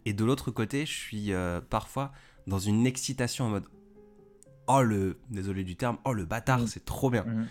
[0.06, 1.32] et de l'autre côté, je suis
[1.70, 2.12] parfois
[2.48, 3.66] dans une excitation en mode
[4.68, 6.68] oh le désolé du terme, oh le bâtard, mm.
[6.68, 7.24] c'est trop bien.
[7.24, 7.48] Mm.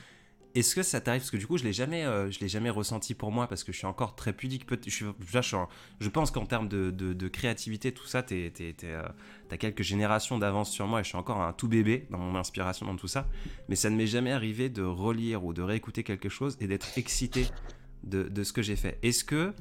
[0.54, 2.70] Est-ce que ça t'arrive Parce que du coup, je l'ai jamais, euh, je l'ai jamais
[2.70, 4.64] ressenti pour moi parce que je suis encore très pudique.
[4.86, 8.52] Je, pense qu'en termes de, créativité, tout ça, tu
[8.84, 9.02] euh,
[9.50, 12.36] as quelques générations d'avance sur moi et je suis encore un tout bébé dans mon
[12.36, 13.26] inspiration, dans tout ça.
[13.68, 16.96] Mais ça ne m'est jamais arrivé de relire ou de réécouter quelque chose et d'être
[16.96, 17.48] excité
[18.04, 18.98] de, de, ce que j'ai fait.
[19.02, 19.52] Est-ce que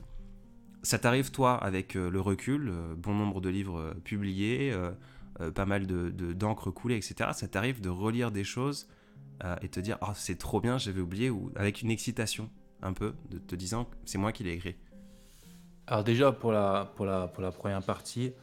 [0.84, 4.72] ça t'arrive, toi, avec euh, le recul, bon nombre de livres publiés,
[5.56, 7.32] pas mal de, d'encre coulée, etc.
[7.34, 8.88] Ça t'arrive de relire des choses
[9.44, 12.50] euh, et te dire oh, c'est trop bien, j'avais oublié, ou avec une excitation
[12.82, 14.76] un peu, de te disant c'est moi qui l'ai écrit
[15.88, 18.34] Alors déjà pour la, pour la, pour la première partie,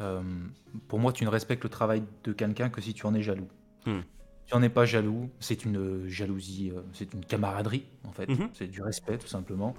[0.00, 0.22] euh,
[0.88, 3.48] pour moi tu ne respectes le travail de quelqu'un que si tu en es jaloux.
[3.86, 4.00] Hmm.
[4.00, 8.28] Si tu n'en es pas jaloux, c'est une jalousie, euh, c'est une camaraderie en fait,
[8.28, 8.50] mhm.
[8.52, 9.74] c'est du respect tout simplement.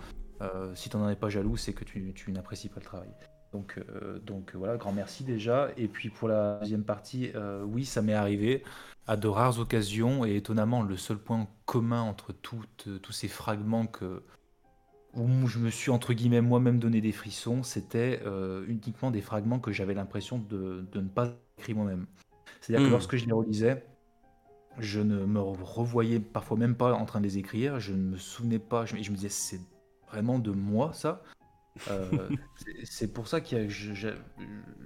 [0.73, 3.09] si tu n'en es pas jaloux, c'est que tu, tu n'apprécies pas le travail.
[3.55, 3.79] Donc,
[4.25, 5.69] donc voilà, grand merci déjà.
[5.77, 7.31] Et puis pour la deuxième partie,
[7.65, 8.63] oui, ça m'est arrivé
[9.07, 13.85] à de rares occasions, et étonnamment, le seul point commun entre toutes, tous ces fragments
[13.85, 14.23] que,
[15.13, 19.59] où je me suis, entre guillemets, moi-même donné des frissons, c'était euh, uniquement des fragments
[19.59, 22.07] que j'avais l'impression de, de, ne pas écrire moi-même.
[22.61, 22.93] C'est-à-dire que hmm.
[22.93, 23.85] lorsque je les relisais,
[24.79, 28.17] je ne me revoyais parfois même pas en train de les écrire, je ne me
[28.17, 29.61] souvenais pas, je, je me disais, c'est
[30.09, 31.21] vraiment de moi ça
[31.89, 32.29] euh,
[32.83, 33.67] C'est pour ça que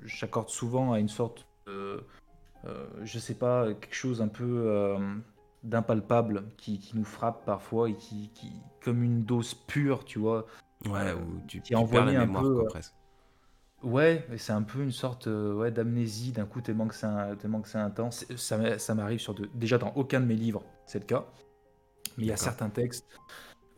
[0.05, 2.03] j'accorde souvent à une sorte de
[2.65, 5.15] euh, je sais pas, quelque chose un peu euh,
[5.63, 8.51] d'impalpable qui, qui, nous frappe parfois et qui, qui,
[8.83, 10.45] comme une dose pure, tu vois.
[10.85, 12.65] Ouais, euh, ou tu, qui envoie un peu.
[12.65, 12.93] presque.
[13.81, 18.25] Ouais, c'est un peu une sorte ouais, d'amnésie d'un coup tellement que c'est intense.
[18.35, 19.49] Ça, ça m'arrive sur de...
[19.53, 21.25] déjà dans aucun de mes livres, c'est le cas.
[22.17, 23.05] Mais il y a certains textes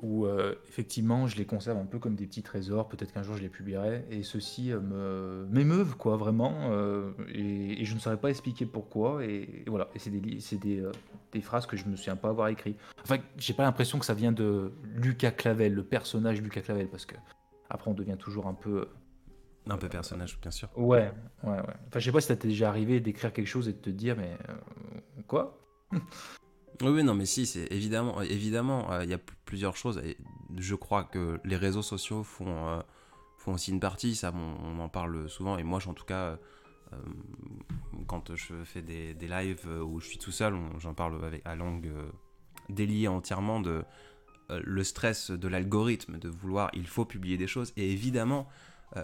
[0.02, 3.36] où euh, effectivement je les conserve un peu comme des petits trésors, peut-être qu'un jour
[3.36, 8.18] je les publierai, et ceux-ci euh, me m'émeuvent quoi vraiment, euh, et, je ne saurais
[8.18, 10.84] pas expliquer pourquoi, et, voilà, et c'est des, c'est des,
[11.32, 12.76] des, phrases que je me souviens pas avoir écrit.
[13.04, 17.06] Enfin, j'ai pas l'impression que ça vient de Lucas Clavel, le personnage Lucas Clavel, parce
[17.06, 17.16] que
[17.70, 18.88] après on devient toujours un peu...
[19.70, 20.70] Un peu personnage, bien sûr.
[20.76, 21.12] Ouais,
[21.44, 21.60] ouais, ouais.
[21.88, 23.92] Enfin, je sais pas si ça t'est déjà arrivé d'écrire quelque chose et de te
[23.92, 24.36] dire, mais
[25.28, 25.60] quoi?
[26.90, 30.00] Oui, non, mais si, c'est évidemment, évidemment, euh, il y a plusieurs choses.
[30.04, 30.18] Et
[30.58, 32.82] je crois que les réseaux sociaux font, euh,
[33.38, 34.16] font aussi une partie.
[34.16, 35.58] Ça, on, en parle souvent.
[35.58, 36.38] Et moi, en tout cas,
[36.94, 36.98] euh,
[38.08, 41.56] quand je fais des, des, lives où je suis tout seul, j'en parle avec, à
[41.56, 41.92] langue
[42.70, 43.84] déliée entièrement de
[44.50, 47.72] le stress de l'algorithme, de vouloir, il faut publier des choses.
[47.78, 48.50] Et évidemment,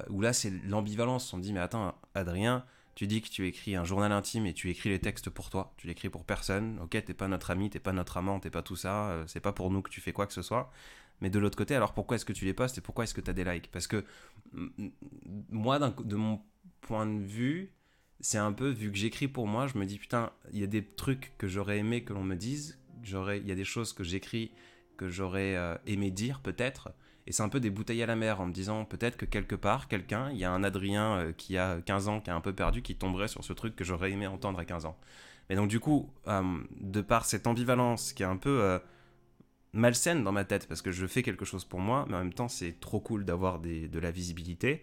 [0.09, 1.33] où là, c'est l'ambivalence.
[1.33, 2.65] On dit, mais attends, Adrien
[2.97, 5.71] tu dis que tu écris un journal intime et tu écris les textes pour toi,
[5.77, 8.63] tu l'écris pour personne, ok, t'es pas notre ami, t'es pas notre amant, t'es pas
[8.63, 10.71] tout ça, euh, c'est pas pour nous que tu fais quoi que ce soit,
[11.21, 13.21] Mais de l'autre côté, alors pourquoi est-ce que tu les postes et pourquoi est-ce que
[13.21, 13.69] tu as des likes?
[13.71, 14.03] Parce que
[15.51, 16.41] moi, de mon
[16.81, 17.71] point de vue,
[18.19, 20.67] c'est un peu, vu que j'écris pour moi, je me dis, putain, il y a
[20.67, 24.03] des trucs que j'aurais aimé que l'on me dise, il y a des choses que
[24.03, 24.49] j'écris
[24.97, 26.89] que j'aurais euh, aimé dire peut-être,
[27.27, 29.55] et c'est un peu des bouteilles à la mer en me disant peut-être que quelque
[29.55, 32.41] part, quelqu'un, il y a un Adrien euh, qui a 15 ans, qui est un
[32.41, 34.97] peu perdu, qui tomberait sur ce truc que j'aurais aimé entendre à 15 ans.
[35.49, 38.79] Mais donc du coup, euh, de par cette ambivalence qui est un peu
[39.73, 42.33] malsaine dans ma tête, parce que je fais quelque chose pour moi, mais en même
[42.33, 44.81] temps c'est trop cool d'avoir de la visibilité,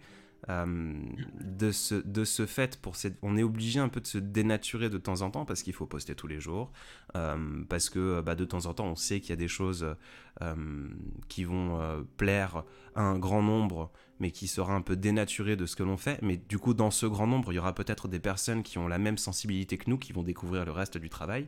[0.49, 0.93] euh,
[1.41, 2.79] de, ce, fait,
[3.21, 5.87] on est obligé un peu de se dénaturer de temps en temps parce qu'il faut
[5.87, 6.71] poster tous les jours,
[7.15, 9.95] euh, parce que bah, de temps en temps on sait qu'il y a des choses
[10.41, 10.87] euh,
[11.29, 12.63] qui vont plaire
[12.95, 16.19] à un grand nombre, mais qui sera un peu dénaturé de ce que l'on fait.
[16.21, 18.87] Mais du coup, dans ce grand nombre, il y aura peut-être des personnes qui ont
[18.87, 21.47] la même sensibilité que nous, qui vont découvrir le reste du travail.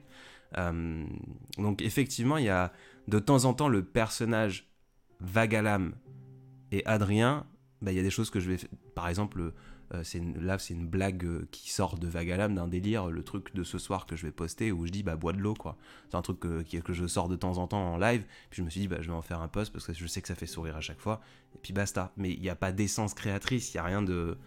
[1.58, 2.72] donc effectivement, il y a
[3.08, 4.68] de temps en temps le personnage
[5.20, 5.94] Vagalam
[6.72, 7.46] et Adrien
[7.82, 8.58] bah, y a des choses que je vais.
[8.96, 9.54] Par exemple,
[9.94, 10.04] euh,
[10.40, 13.78] là, c'est une blague euh, qui sort de Vagalam, d'un délire, le truc de ce
[13.78, 15.78] soir que je vais poster où je dis, bah, bois de l'eau, quoi.
[16.10, 18.26] C'est un truc que, que je sors de temps en temps en live.
[18.50, 20.08] Puis je me suis dit, bah, je vais en faire un post parce que je
[20.08, 21.22] sais que ça fait sourire à chaque fois.
[21.56, 22.12] Et puis basta.
[22.18, 24.38] Mais il n'y a pas d'essence créatrice, il n'y a rien de.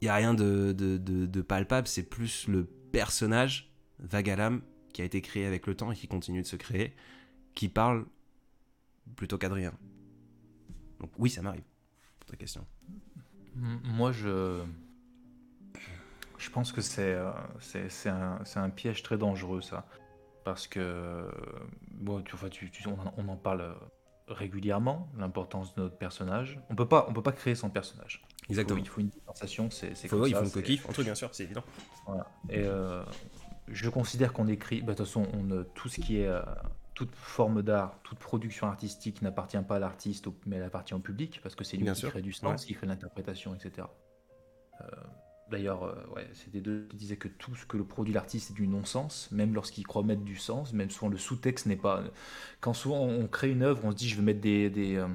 [0.00, 5.20] Il n'y a rien de, de, palpable, c'est plus le personnage, Vagalam, qui a été
[5.20, 6.94] créé avec le temps et qui continue de se créer,
[7.56, 8.06] qui parle
[9.16, 9.72] plutôt qu'Adrien.
[11.00, 11.64] Donc oui, ça m'arrive
[12.36, 12.66] question
[13.54, 14.62] Moi, je.
[16.38, 19.86] Je pense que c'est euh, c'est un, un, piège très dangereux, ça.
[20.44, 21.28] Parce que.
[21.90, 23.74] Bon, tu, tu, tu, on, en parle
[24.28, 26.60] régulièrement, l'importance de notre personnage.
[26.70, 28.24] On peut pas, on peut pas créer son personnage.
[28.48, 28.78] Exactement.
[28.78, 31.28] Il faut, une sensation, c'est Il faut, il faut une coquille, un truc, bien sûr,
[31.32, 31.64] c'est évident.
[32.50, 33.02] Et euh,
[33.68, 34.80] je considère qu'on écrit.
[34.80, 36.26] Bah, de toute façon, on, tout ce qui est.
[36.26, 36.42] Euh,
[36.98, 41.38] toute forme d'art, toute production artistique n'appartient pas à l'artiste, mais elle appartient au public,
[41.44, 43.86] parce que c'est lui qui crée du sens, qui crée l'interprétation, etc.
[44.80, 44.86] Euh,
[45.48, 48.54] d'ailleurs, euh, ouais, c'était deux qui disaient que tout ce que le produit l'artiste est
[48.54, 52.02] du non-sens, même lorsqu'il croit mettre du sens, même souvent le sous-texte n'est pas.
[52.60, 55.06] Quand souvent on crée une œuvre, on se dit je vais mettre des, des, euh,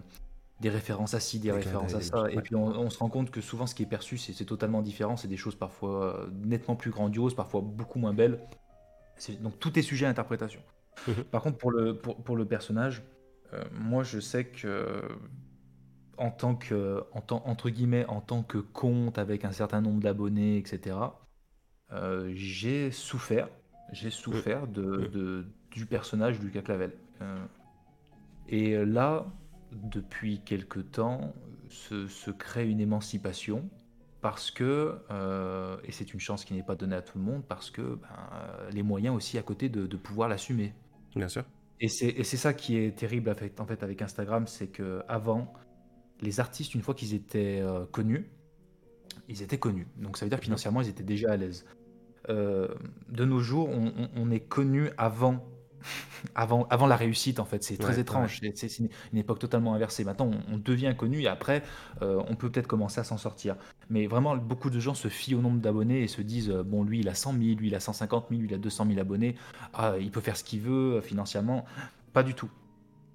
[0.63, 3.67] références à ci, des, références à ça, et puis on, se rend compte que souvent
[3.67, 7.59] ce qui est perçu c'est totalement différent, c'est des choses parfois nettement plus grandioses, parfois
[7.59, 8.39] beaucoup moins belles.
[9.41, 10.61] Donc tout est sujet à interprétation.
[11.08, 11.23] Mhm.
[11.25, 13.03] Par contre, pour le, pour, le personnage,
[13.53, 15.01] euh, moi je sais que
[16.17, 20.01] en tant que, en tant, entre guillemets, en tant que compte avec un certain nombre
[20.01, 20.97] d'abonnés, etc.,
[21.91, 23.49] euh, j'ai souffert,
[23.91, 25.08] j'ai souffert de, mhm.
[25.10, 26.91] de, du personnage Lucas Clavel.
[27.21, 27.45] Euh,
[28.47, 29.25] et là,
[29.71, 31.34] depuis quelque temps,
[31.69, 33.67] se, se, crée une émancipation
[34.21, 34.99] parce que,
[35.84, 38.69] et c'est une chance qui n'est pas donnée à tout le monde, parce que ben,
[38.71, 40.73] les moyens aussi à côté de, de pouvoir l'assumer.
[41.15, 41.43] Bien sûr.
[41.80, 45.54] Et c'est ça qui est terrible en fait avec Instagram, c'est que avant
[46.21, 48.30] les artistes, une fois qu'ils étaient euh, connus,
[49.28, 49.88] ils étaient connus.
[49.97, 51.65] Donc ça veut dire que financièrement, ils étaient déjà à l'aise.
[52.30, 52.69] Euh,
[53.10, 55.45] de nos jours, on, est connu avant
[56.35, 57.63] avant, avant la réussite, en fait.
[57.63, 58.41] C'est très étrange.
[58.55, 60.03] C'est une, époque totalement inversée.
[60.03, 61.63] Maintenant, on, devient connu et après,
[62.01, 63.55] euh, on peut peut-être commencer à s'en sortir.
[63.89, 66.83] Mais vraiment, beaucoup de gens se fient au nombre d'abonnés et se disent euh, bon,
[66.83, 68.99] lui, il a 100 000, lui, il a 150 000, lui, il a 200 000
[68.99, 69.35] abonnés.
[69.73, 71.65] Ah, il peut faire ce qu'il veut euh, financièrement.
[72.13, 72.49] Pas du tout.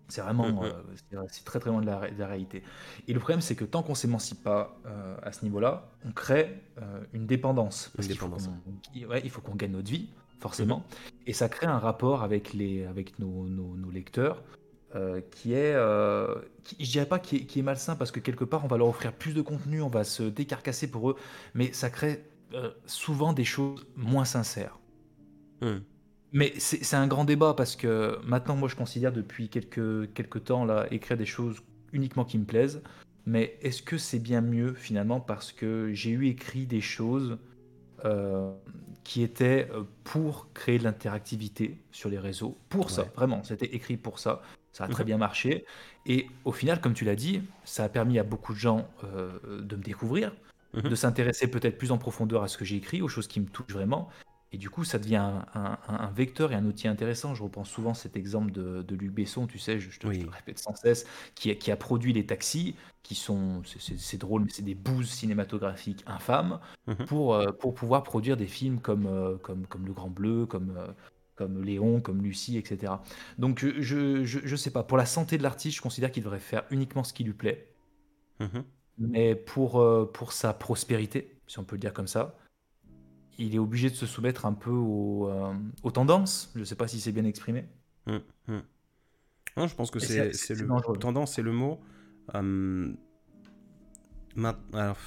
[0.09, 0.73] C'est vraiment, mm,
[1.13, 1.27] mm.
[1.29, 2.63] c'est très très loin de la, réalité.
[3.09, 4.81] Et le problème, c'est que tant qu'on s'émancipe pas
[5.23, 6.63] à ce niveau-là, on crée
[7.13, 7.93] une dépendance.
[7.95, 8.49] Parce dépendance.
[8.95, 10.09] il faut qu'on gagne notre vie
[10.41, 10.85] forcément.
[11.27, 14.43] Et ça crée un rapport avec, les, avec nos, nos, lecteurs
[14.95, 16.35] euh, qui est, euh,
[16.79, 18.89] je dirais pas qui est, qui est, malsain parce que quelque part on va leur
[18.89, 21.17] offrir plus de contenu, on va se décarcasser pour eux,
[21.55, 22.25] mais ça crée
[22.55, 24.79] euh, souvent des choses moins sincères.
[25.61, 25.79] Hmm.
[26.33, 30.67] Mais c'est un grand débat parce que maintenant moi je considère depuis quelques, quelques temps
[30.67, 31.57] là écrire des choses
[31.93, 32.83] uniquement qui me plaisent.
[33.25, 37.39] Mais est-ce que c'est bien mieux finalement parce que j'ai eu écrit des choses
[38.05, 38.53] euh,
[39.05, 42.59] qui était euh, pour créer de l'interactivité sur les réseaux.
[42.69, 44.43] Pour ça, vraiment, c'était écrit pour ça.
[44.73, 45.07] Ça a très mhm.
[45.07, 45.65] bien marché.
[46.05, 49.39] Et au final, comme tu l'as dit, ça a permis à beaucoup de gens euh,
[49.63, 50.33] de me découvrir,
[50.75, 50.83] mhm.
[50.83, 53.47] de s'intéresser peut-être plus en profondeur à ce que j'ai écrit, aux choses qui me
[53.47, 54.09] touchent vraiment.
[54.51, 57.35] Et du coup, ça devient un, vecteur et un outil intéressant.
[57.35, 60.75] Je reprends souvent cet exemple de, Luc Besson, tu sais, je, te, le répète sans
[60.75, 65.11] cesse, qui, qui, a produit les taxis, qui sont, c'est drôle, mais c'est des bouses
[65.11, 67.05] cinématographiques infâmes, mhm.
[67.07, 70.75] pour, euh, pour pouvoir produire des films comme, euh, comme, comme Le Grand Bleu, comme,
[70.79, 70.87] euh,
[71.35, 72.95] comme Léon, comme Lucie, etc.
[73.37, 76.41] Donc, je, je, je sais pas, pour la santé de l'artiste, je considère qu'il devrait
[76.41, 77.71] faire uniquement ce qui lui plaît.
[78.41, 78.65] Mhm.
[78.97, 82.35] Mais pour, pour sa prospérité, si on peut le dire comme ça,
[83.39, 85.55] il est obligé de se soumettre un peu aux, euh,
[85.93, 86.51] tendances.
[86.55, 87.67] Je ne sais pas si c'est bien exprimé.
[88.07, 88.63] Hum, hum.
[89.57, 91.81] Non, je pense que c'est le tendance, c'est le mot.
[92.35, 92.93] Euh,
[94.73, 94.99] alors,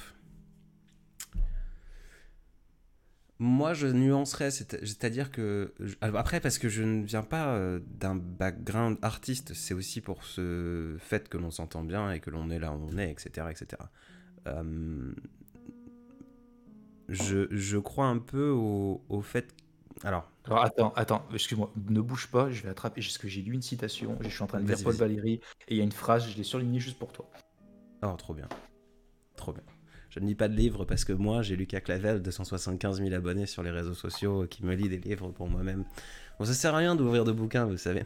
[3.38, 8.98] moi, je nuancerais, c'est-à-dire que après, parce que je ne viens pas euh, d'un background
[9.02, 12.72] artiste, c'est aussi pour ce fait que l'on s'entend bien et que l'on est là
[12.72, 13.82] où on est, etc., etc.
[14.46, 15.12] Euh,
[17.08, 19.54] je, je, crois un peu au, au fait
[20.04, 23.62] alors, attends, attends, excuse-moi, ne bouge pas, je vais attraper, parce que j'ai lu une
[23.62, 25.34] citation, je suis en train de lire Paul Valéry,
[25.68, 27.30] et il y a une phrase, je l'ai surlignée juste pour toi.
[28.02, 28.48] Oh, trop bien.
[29.36, 29.62] Trop bien.
[30.10, 33.46] Je ne lis pas de livres parce que moi, j'ai Lucas Clavel, 275 000 abonnés
[33.46, 35.84] sur les réseaux sociaux, qui me lit des livres pour moi-même.
[36.38, 38.04] Bon, ça sert à rien d'ouvrir de bouquins, vous savez.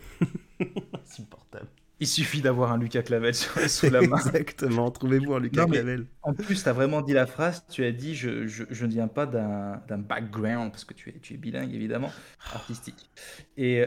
[1.02, 1.68] Insupportable.
[1.98, 3.34] Il suffit d'avoir un Lucas Clavel
[3.68, 4.18] sous la main.
[4.18, 6.06] Exactement, trouvez-vous un Lucas Clavel.
[6.22, 8.90] En plus, tu as vraiment dit la phrase, tu as dit je, je, je ne
[8.90, 12.12] viens pas d'un background, parce que tu es, tu es bilingue évidemment,
[12.52, 13.10] artistique.
[13.56, 13.86] Et,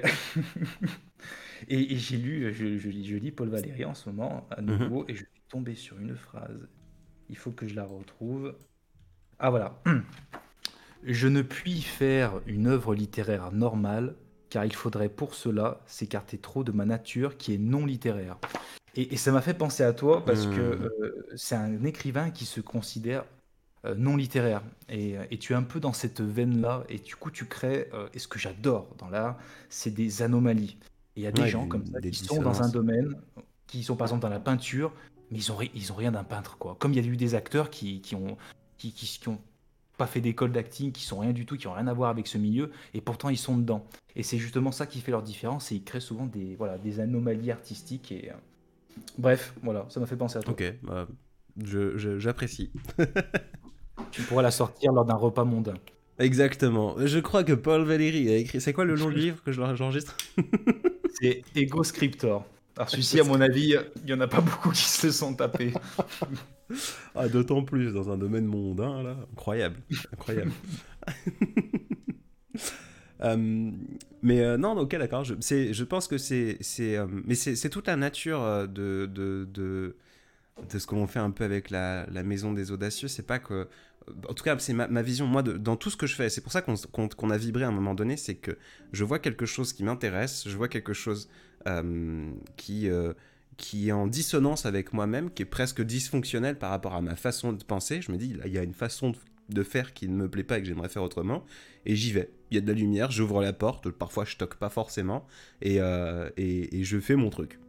[1.67, 4.77] et, j'ai lu, je, je, je, lis Paul Valéry en ce moment à mhm.
[4.77, 6.67] nouveau, et je suis tombé sur une phrase.
[7.29, 8.55] Il faut que je la retrouve.
[9.37, 9.81] Ah voilà.
[11.03, 14.15] Je ne puis faire une œuvre littéraire normale
[14.49, 18.37] car il faudrait pour cela s'écarter trop de ma nature qui est non littéraire.
[18.95, 20.89] Et, ça m'a fait penser à toi parce que hmm.
[21.01, 23.23] euh, c'est un écrivain qui se considère
[23.85, 24.61] euh, non littéraire.
[24.89, 28.19] Et, tu es un peu dans cette veine-là, et du coup tu crées, euh, et
[28.19, 29.37] ce que j'adore dans l'art,
[29.69, 30.77] c'est des anomalies.
[31.15, 33.15] il y a des gens comme ça qui sont dans un domaine,
[33.67, 34.91] qui sont par exemple dans la peinture,
[35.31, 36.57] mais ils ont, ils ont rien d'un peintre.
[36.57, 36.75] quoi.
[36.79, 38.37] Comme il y a eu des acteurs qui, qui ont,
[38.77, 39.39] qui, qui, ont
[39.99, 42.25] pas fait d'école d'acting, qui sont rien du tout, qui ont rien à voir avec
[42.25, 43.85] ce milieu, et pourtant ils sont dedans.
[44.15, 46.99] Et c'est justement ça qui fait leur différence, et ils créent souvent des, voilà, des
[46.99, 48.11] anomalies artistiques.
[48.11, 48.33] Et euh,
[49.17, 50.53] bref, voilà, ça m'a fait penser à toi.
[50.53, 51.07] Ok, bah,
[52.17, 52.71] j'apprécie.
[54.11, 55.75] tu pourras la sortir lors d'un repas mondain.
[56.17, 56.95] Exactement.
[56.97, 58.59] Je crois que Paul Valéry a écrit.
[58.59, 60.17] C'est quoi le nom du livre que j'enregistre
[61.21, 62.45] C'est Ego Scriptor.
[62.77, 65.73] Alors celui-ci, à mon avis, il n'y en a pas beaucoup qui se sont tapés.
[67.15, 69.17] ah, D'autant plus dans un domaine mondain, là.
[69.33, 69.77] Incroyable.
[70.13, 70.51] Incroyable.
[73.21, 73.71] Euh,
[74.21, 75.25] mais euh, non, ok, d'accord.
[75.25, 76.57] Je, pense que c'est.
[76.79, 79.97] Euh, mais c'est toute la nature de, de, de,
[80.71, 83.09] de ce que l'on fait un peu avec la, maison des audacieux.
[83.09, 83.67] C'est pas que.
[84.29, 86.29] En tout cas, c'est ma, vision, moi, de, dans tout ce que je fais.
[86.29, 88.15] C'est pour ça qu'on a vibré à un moment donné.
[88.15, 88.57] C'est que
[88.93, 91.29] je vois quelque chose qui m'intéresse, je vois quelque chose
[91.67, 93.13] euh, qui, euh,
[93.59, 97.51] qui est en dissonance avec moi-même, qui est presque dysfonctionnel par rapport à ma façon
[97.51, 98.01] de penser.
[98.01, 99.13] Je me dis, il y a une façon
[99.49, 101.43] de faire qui ne me plaît pas et que j'aimerais faire autrement,
[101.85, 102.31] et j'y vais.
[102.49, 105.27] Il y a de la lumière, j'ouvre la porte, parfois je toque pas forcément,
[105.61, 107.59] et, euh, et, je fais mon truc.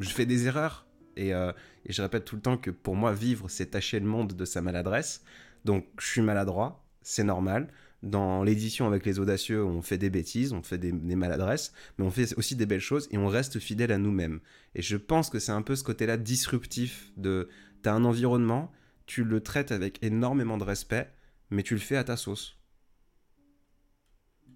[0.00, 1.52] Je fais des erreurs, et, et,
[1.88, 4.60] je répète tout le temps que pour moi, vivre, c'est tâcher le monde de sa
[4.60, 5.22] maladresse.
[5.64, 7.68] Donc je suis maladroit, c'est normal.
[8.02, 12.10] Dans l'édition avec les audacieux, on fait des bêtises, on fait des, maladresses, mais on
[12.10, 14.40] fait aussi des belles choses et on reste fidèle à nous-mêmes.
[14.76, 17.48] Et je pense que c'est un peu ce côté-là disruptif de
[17.82, 18.70] t'as un environnement,
[19.06, 21.12] tu le traites avec énormément de respect,
[21.50, 22.56] mais tu le fais à ta sauce.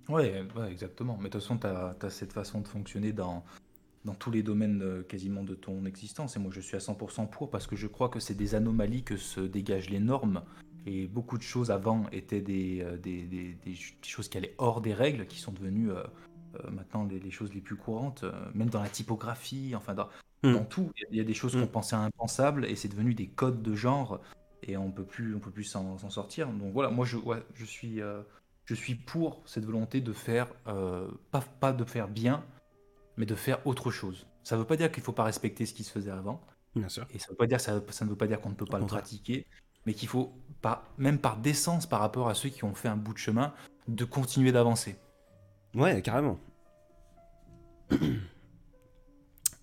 [0.09, 1.17] Ouais, exactement.
[1.17, 3.45] Mais de toute façon, tu as, cette façon de fonctionner dans,
[4.05, 6.37] dans tous les domaines quasiment de ton existence.
[6.37, 9.03] Et moi, je suis à 100% pour parce que je crois que c'est des anomalies
[9.03, 10.43] que se dégagent les normes
[10.87, 14.81] et beaucoup de choses avant étaient des, euh, des, des, des choses qui allaient hors
[14.81, 16.03] des règles, qui sont devenues euh,
[16.57, 20.09] euh, maintenant les, les, choses les plus courantes, même dans la typographie, enfin dans,
[20.43, 20.53] hmm.
[20.53, 20.91] dans tout.
[21.11, 21.69] Il y a des choses qu'on hmm.
[21.69, 24.21] pensait impensables et c'est devenu des codes de genre
[24.65, 26.49] et on peut plus, on peut plus s'en sortir.
[26.49, 28.01] Donc voilà, moi je, ouais, je suis,
[28.65, 30.49] je suis pour cette volonté de faire,
[31.31, 32.45] pas, pas de faire bien,
[33.17, 34.27] mais de faire autre chose.
[34.45, 36.41] Ça ne veut pas dire qu'il ne faut pas respecter ce qui se faisait avant.
[36.75, 37.07] Bien sûr.
[37.13, 38.79] Et ça, veut pas dire, ça, ça ne veut pas dire qu'on ne peut pas
[38.79, 39.47] le pratiquer
[39.87, 40.33] mais qu'il faut,
[40.99, 43.53] même par décence par rapport à ceux qui ont fait un bout de chemin,
[43.89, 44.97] de continuer d'avancer.
[45.75, 46.39] Ouais, carrément.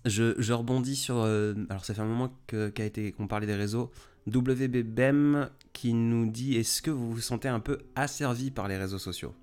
[0.04, 1.16] je, rebondis sur.
[1.18, 3.90] Euh, alors, ça fait un moment qu'a été qu'on parlait des réseaux.
[4.26, 8.98] WBBM qui nous dit Est-ce que vous vous sentez un peu asservi par les réseaux
[8.98, 9.34] sociaux?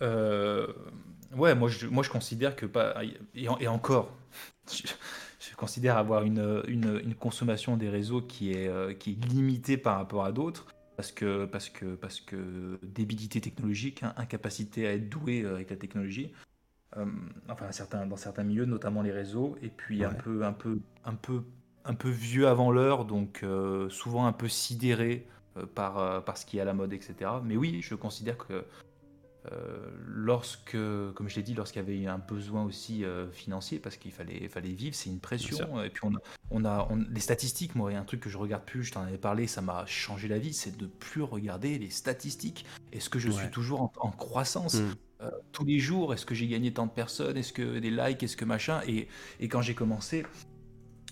[0.00, 0.66] Euh,
[1.36, 2.94] Ouais, moi je, moi je considère que pas.
[3.34, 4.12] Et, et encore,
[5.52, 9.98] je considère avoir une, une, consommation des réseaux qui est, euh, qui est limitée par
[9.98, 10.66] rapport à d'autres.
[10.96, 15.68] Parce que, parce, que, parce que débilité technologique, hein, incapacité à être doué euh, avec
[15.68, 16.32] la technologie,
[16.96, 17.04] euh,
[17.50, 21.14] enfin certains, dans certains milieux, notamment les réseaux, et puis un, peu, un, peu, un,
[21.14, 21.42] peu,
[21.84, 23.44] un peu vieux avant l'heure, donc
[23.90, 25.26] souvent un peu sidéré
[25.74, 27.30] par, par ce qui est à la mode, etc.
[27.44, 28.64] Mais oui, je considère que
[30.06, 30.76] lorsque,
[31.14, 34.48] comme je l'ai dit, lorsqu'il y avait un besoin aussi euh, financier, parce qu'il fallait,
[34.48, 35.82] fallait vivre, c'est une pression.
[35.82, 36.14] Et puis on
[36.64, 38.84] a, on a les statistiques, moi, il y a un truc que je regarde plus,
[38.84, 42.64] je t'en avais parlé, ça m'a changé la vie, c'est de plus regarder les statistiques.
[42.92, 44.94] Est-ce que je suis toujours en, croissance mm.
[45.22, 46.14] euh, tous les jours?
[46.14, 47.36] Est-ce que j'ai gagné tant de personnes?
[47.36, 48.22] Est-ce que des likes?
[48.22, 48.80] Est-ce que machin?
[48.86, 49.08] Et,
[49.40, 50.24] et, quand j'ai commencé,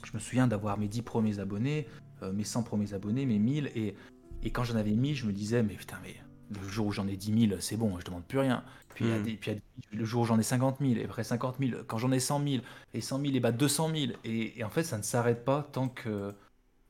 [0.05, 1.89] je me souviens d'avoir mes 10 premiers abonnés,
[2.33, 3.95] mes 100 premiers abonnés, mes 1000, et,
[4.43, 6.17] et quand j'en avais mis, je me disais, mais putain, mais
[6.51, 8.65] le jour où j'en ai 10 000, c'est bon, je demande plus rien.
[8.95, 9.37] Puis, hmm.
[9.37, 9.61] puis
[9.93, 12.47] le jour où j'en ai 50 000, et après 50 000, quand j'en ai 100
[12.47, 14.13] 000, et 100 000, et bah 200 000.
[14.25, 16.35] Et, en fait, ça ne s'arrête pas tant que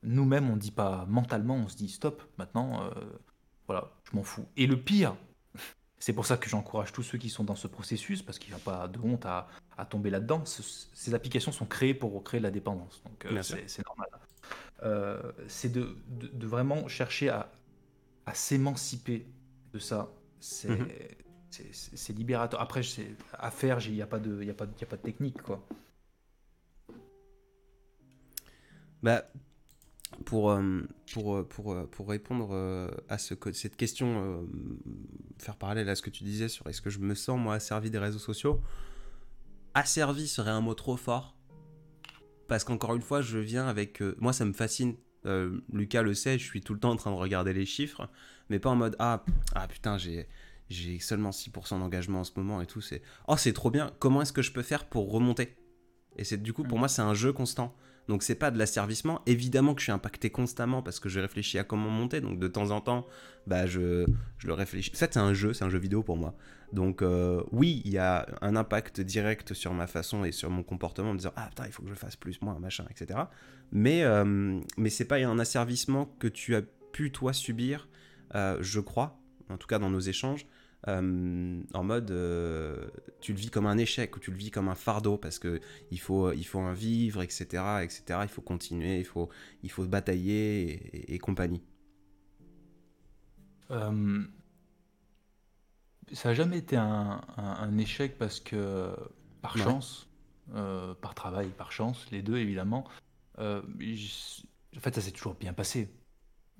[0.03, 2.89] nous-mêmes, on ne dit pas mentalement, on se dit stop, maintenant, euh,
[3.67, 4.47] voilà, je m'en fous.
[4.57, 5.15] Et le pire,
[5.99, 8.59] c'est pour ça que j'encourage tous ceux qui sont dans ce processus, parce qu'il n'y
[8.59, 9.47] a pas de honte à,
[9.89, 10.43] tomber là-dedans.
[10.45, 14.09] ces applications sont créées pour créer de la dépendance, donc euh, c'est normal.
[14.83, 17.51] Euh, c'est de, de, vraiment chercher à,
[18.27, 19.25] à s'émanciper
[19.73, 20.11] de ça.
[20.67, 20.87] Mhm.
[21.49, 22.61] C'est libérateur.
[22.61, 22.81] Après,
[23.33, 25.41] à faire, il n'y a, pas de, y a, pas, y a pas de technique.
[25.41, 25.67] quoi.
[29.03, 29.25] Bah,
[30.25, 30.81] pour, euh,
[31.13, 34.47] pour, euh, pour, euh, pour répondre à ce, cette question,
[35.39, 37.89] faire parallèle à ce que tu disais sur est-ce que je me sens moi asservi
[37.89, 38.61] des réseaux sociaux,
[39.73, 41.35] asservi serait un mot trop fort.
[42.47, 44.01] Parce qu'encore une fois, je viens avec.
[44.19, 44.95] moi, ça me fascine.
[45.71, 48.09] Lucas le sait, je suis tout le temps en train de regarder les chiffres
[48.51, 49.23] mais pas en mode ah,
[49.55, 50.27] ah putain, j'ai
[50.69, 52.81] j'ai seulement 6% d'engagement en ce moment et tout.
[52.81, 53.91] C'est oh, c'est trop bien.
[53.99, 55.55] Comment est-ce que je peux faire pour remonter?
[56.17, 56.81] Et c'est du coup, pour mm.
[56.81, 57.75] moi, c'est un jeu constant.
[58.07, 59.21] Donc, c'est pas de l'asservissement.
[59.25, 62.19] Évidemment que je suis impacté constamment parce que je réfléchis à comment monter.
[62.19, 63.05] Donc, de temps en temps,
[63.47, 64.05] bah, je,
[64.37, 64.91] je le réfléchis.
[64.93, 66.35] Ça, c'est un jeu, c'est un jeu vidéo pour moi.
[66.73, 70.63] Donc, euh, oui, il y a un impact direct sur ma façon et sur mon
[70.63, 73.19] comportement en me disant Ah putain, il faut que je fasse plus, moins, machin, etc.
[73.71, 77.87] Mais, euh, mais c'est pas un asservissement que tu as pu, toi, subir
[78.33, 79.19] je crois,
[79.49, 80.45] en tout cas dans nos échanges,
[80.87, 84.67] euh, en mode euh, tu le vis comme un échec ou tu le vis comme
[84.67, 85.61] un fardeau parce que
[85.91, 89.29] il faut il faut un vivre etc etc il faut continuer il faut
[89.61, 91.61] il faut batailler et, compagnie.
[93.69, 93.91] Ça
[96.29, 98.89] n'a jamais été un, échec parce que
[99.41, 100.09] par chance
[100.51, 102.87] par travail par chance les deux évidemment.
[103.37, 103.61] En
[104.79, 105.93] fait ça s'est toujours bien passé.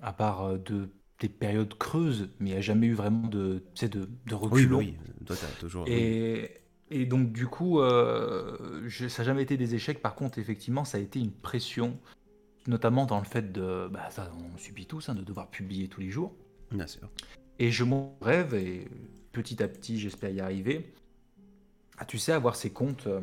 [0.00, 0.88] À part de
[1.22, 4.74] des périodes creuses, mais il n'y a jamais eu vraiment de, de, de recul.
[4.74, 5.84] Oui, toi, toujours.
[5.86, 6.50] Et,
[6.90, 10.02] et, donc, du coup, euh, ça n'a jamais été des échecs.
[10.02, 11.96] Par contre, effectivement, ça a été une pression,
[12.66, 13.88] notamment dans le fait de.
[13.88, 16.34] Bah, ça, on subit tous, hein, de devoir publier tous les jours.
[16.72, 17.08] Bien sûr.
[17.60, 18.88] Et je m'en rêve, et
[19.30, 20.92] petit à petit, j'espère y arriver,
[21.98, 23.06] à, tu sais, avoir ces comptes.
[23.06, 23.20] Euh,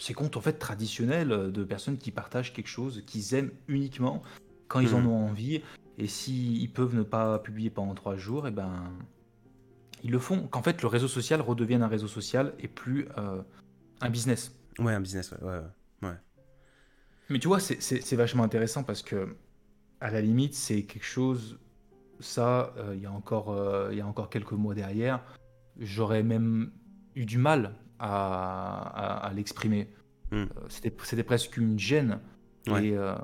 [0.00, 4.22] ces comptes en fait traditionnels de personnes qui partagent quelque chose qu'ils aiment uniquement
[4.68, 5.06] quand ils en mmh.
[5.08, 5.60] ont envie
[5.98, 8.92] et s'ils peuvent ne pas publier pendant trois jours, et eh ben,
[10.04, 10.46] ils le font.
[10.46, 13.42] Qu'en fait, le réseau social redevienne un réseau social et plus euh,
[14.00, 14.54] un business.
[14.78, 15.60] Ouais, un business, ouais.
[16.02, 16.14] ouais,
[17.28, 19.36] Mais tu vois, c'est vachement intéressant parce que,
[20.00, 21.58] à la limite, c'est quelque chose.
[22.20, 25.22] Ça, euh, il y, a encore, euh, y a encore quelques mois derrière,
[25.78, 26.72] j'aurais même
[27.16, 29.88] eu du mal à, à, l'exprimer.
[30.30, 30.46] Hmm.
[30.68, 32.20] C'était presque une gêne
[32.76, 33.14] et euh,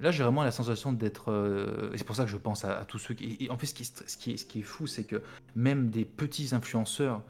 [0.00, 1.30] là, j'ai vraiment la sensation d'être.
[1.30, 3.36] Euh, et c'est pour ça que je pense à, tous ceux qui.
[3.40, 5.22] Et en fait, ce qui, ce qui est, ce qui est fou, c'est que
[5.54, 7.22] même des petits influenceurs,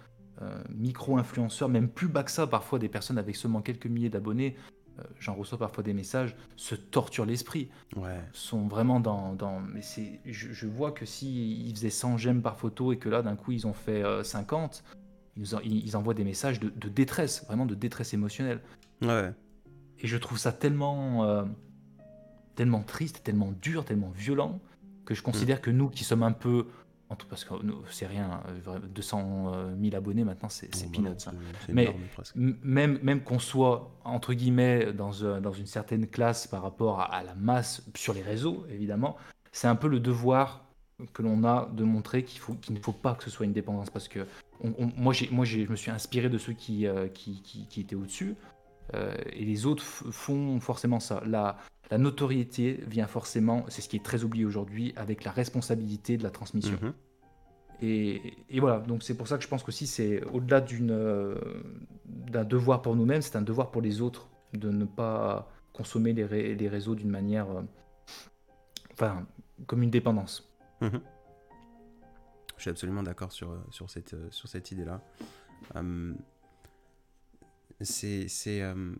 [0.42, 4.56] euh, micro-influenceurs, même plus bas que ça, parfois des personnes avec seulement quelques milliers d'abonnés,
[5.20, 7.68] j'en reçois parfois des messages, se torturent l'esprit.
[7.96, 8.20] Ouais.
[8.32, 9.34] Sont vraiment dans.
[9.34, 13.08] dans mais c'est, je, je, vois que s'ils faisaient 100 j'aime par photo et que
[13.08, 14.84] là, d'un coup, ils ont fait 50,
[15.36, 18.62] ils, ils, envoient des messages de, de, détresse, vraiment de détresse émotionnelle.
[19.02, 19.32] Ouais.
[20.00, 21.44] Et je trouve ça tellement, euh,
[22.54, 24.60] tellement triste, tellement dur, tellement violent,
[25.04, 26.66] que je considère que nous qui sommes un peu.
[27.30, 27.54] Parce que
[27.88, 28.42] c'est rien,
[28.92, 31.10] 200 000 euh, abonnés maintenant, c'est oh, peanuts.
[31.28, 31.32] Hein.
[31.68, 31.94] Mais
[32.34, 37.22] même, même qu'on soit, entre guillemets, dans, euh, dans, une certaine classe par rapport à,
[37.22, 39.16] la masse sur les réseaux, évidemment,
[39.52, 40.64] c'est un peu le devoir
[41.12, 43.52] que l'on a de montrer qu'il faut qu'il ne faut pas que ce soit une
[43.52, 44.26] dépendance parce que
[44.96, 48.34] moi j'ai moi je me suis inspiré de ceux qui, qui, qui étaient au-dessus
[48.94, 51.22] euh, et les autres font forcément ça.
[51.26, 51.58] La,
[51.90, 56.22] la notoriété vient forcément, c'est ce qui est très oublié aujourd'hui, avec la responsabilité de
[56.22, 56.78] la transmission.
[56.80, 56.92] Mhm.
[57.82, 61.36] Et, et, voilà, donc c'est pour ça que je pense qu'aussi c'est au-delà euh,
[62.06, 66.54] d'un devoir pour nous-mêmes, c'est un devoir pour les autres de ne pas consommer les,
[66.54, 67.62] les réseaux d'une manière, euh,
[68.94, 69.26] enfin,
[69.66, 70.50] comme une dépendance.
[70.80, 71.00] Mhm.
[72.56, 75.02] Je suis absolument d'accord sur, sur cette, sur cette idée-là.
[75.74, 76.16] Hum,
[77.80, 78.26] c'est
[78.62, 78.94] euh,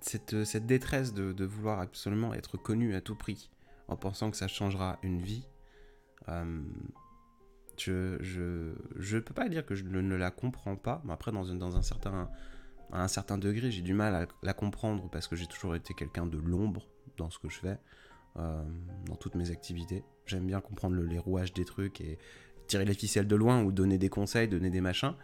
[0.00, 3.50] cette, cette, détresse de, vouloir absolument être connu à tout prix
[3.88, 5.46] en pensant que ça changera une vie.
[6.28, 6.62] Euh,
[7.76, 11.44] Je, je, je peux pas dire que je ne la comprends pas, mais après, dans
[11.54, 12.28] dans un certain,
[12.92, 15.94] à un certain degré, j'ai du mal à la comprendre parce que j'ai toujours été
[15.94, 16.86] quelqu'un de l'ombre
[17.16, 17.78] dans ce que je fais,
[18.36, 18.62] euh,
[19.06, 20.04] dans toutes mes activités.
[20.26, 22.18] J'aime bien comprendre le, les rouages des trucs et
[22.66, 25.14] tirer les ficelles de loin ou donner des conseils, donner des machins.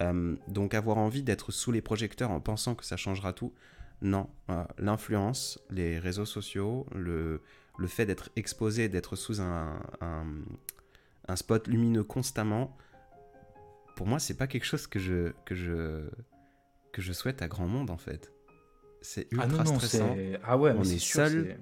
[0.00, 3.52] Euh, donc avoir envie d'être sous les projecteurs en pensant que ça changera tout,
[4.00, 4.28] non.
[4.50, 7.42] Euh, l'influence, les réseaux sociaux, le,
[7.78, 12.76] le fait d'être exposé, d'être sous un, un, spot lumineux constamment,
[13.96, 16.08] pour moi, c'est pas quelque chose que je, que je,
[16.92, 18.32] que je souhaite à grand monde en fait.
[19.00, 20.16] C'est ah ultra stressant.
[20.44, 21.58] Ah ouais, on est, seul.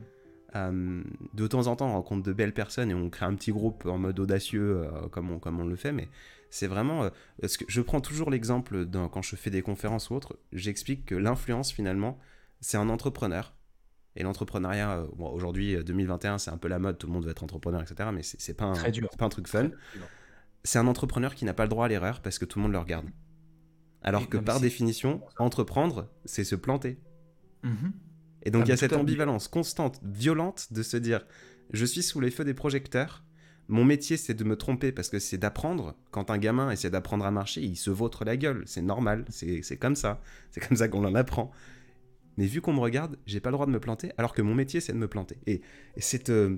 [0.55, 1.03] Euh,
[1.34, 3.84] de temps en temps, on rencontre de belles personnes et on crée un petit groupe
[3.87, 6.09] en mode audacieux, euh, comme, on, comme on le fait, mais
[6.51, 7.05] c'est vraiment.
[7.05, 11.14] Euh, que je prends toujours l'exemple quand je fais des conférences ou autres, j'explique que
[11.14, 12.18] l'influence, finalement,
[12.61, 13.57] c'est un entrepreneur
[14.16, 17.30] et l'entrepreneuriat, euh, aujourd'hui, 2021, euh, c'est un peu la mode, tout le monde veut
[17.30, 18.09] être entrepreneur, etc.
[18.12, 18.74] Mais c'est pas, un,
[19.18, 19.70] pas un truc fun.
[20.64, 22.72] C'est un entrepreneur qui n'a pas le droit à l'erreur parce que tout le monde
[22.72, 23.07] le regarde.
[24.03, 26.99] Alors que par définition, entreprendre, c'est se planter.
[27.62, 27.92] Mhm.
[28.44, 31.26] Et donc il y a cette ambivalence constante, violente de se dire,
[31.72, 33.24] je suis sous les feux des projecteurs,
[33.68, 35.96] mon métier c'est de me tromper parce que c'est d'apprendre.
[36.10, 39.78] Quand un gamin essaie d'apprendre à marcher, il se vautre la gueule, c'est normal, c'est
[39.78, 41.52] comme ça, c'est comme ça qu'on en apprend
[42.36, 44.54] mais vu qu'on me regarde, j'ai pas le droit de me planter, alors que mon
[44.54, 45.38] métier, c'est de me planter.
[45.46, 45.62] Et,
[46.28, 46.56] euh,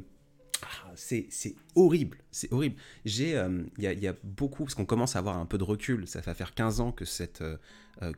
[0.63, 2.77] ah, c'est c'est horrible, c'est horrible.
[3.05, 6.09] J'ai, euh, il y, a beaucoup, parce qu'on commence à avoir un peu de recul,
[6.09, 7.57] ça va faire 15 ans que, cette, euh,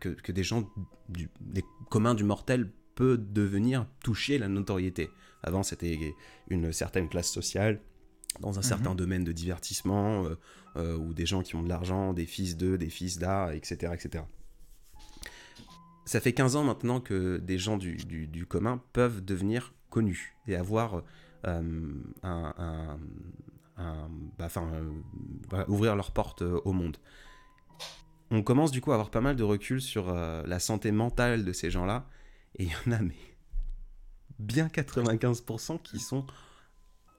[0.00, 0.70] que, que, des gens,
[1.08, 5.10] du, des communs du mortel, peut devenir toucher la notoriété.
[5.42, 6.14] Avant, c'était
[6.48, 7.80] une certaine classe sociale,
[8.38, 8.96] dans un certain mhm.
[8.96, 10.24] domaine de divertissement,
[10.76, 14.22] ou des gens qui ont de l'argent, des fils d'eux, des fils d'A, etc., etc
[16.10, 21.04] ça fait 15 ans maintenant que des gens du, commun peuvent devenir connus et avoir
[21.46, 21.92] euh,
[22.24, 22.98] un,
[24.36, 26.96] bah, euh, ouvrir leurs portes euh, au monde.
[28.32, 31.52] On commence du coup à avoir pas mal de recul sur la santé mentale de
[31.52, 32.08] ces gens-là,
[32.56, 33.14] et il y en a mais
[34.40, 36.26] bien 95% qui sont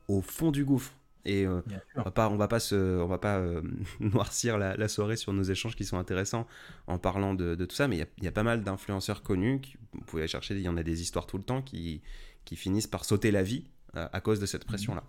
[0.10, 0.92] au fond du gouffre.
[1.26, 1.62] Et euh,
[1.96, 3.62] on va pas, on va pas se, on va pas euh,
[4.00, 6.48] noircir la, soirée sur nos échanges qui sont intéressants
[6.88, 9.62] en parlant de, tout ça, mais il y, a pas mal d'influenceurs connus.
[9.62, 12.02] Qui, vous pouvez chercher, il y en a des histoires tout le temps qui,
[12.46, 13.66] qui finissent par sauter la vie
[13.96, 15.04] euh, à cause de cette pression là.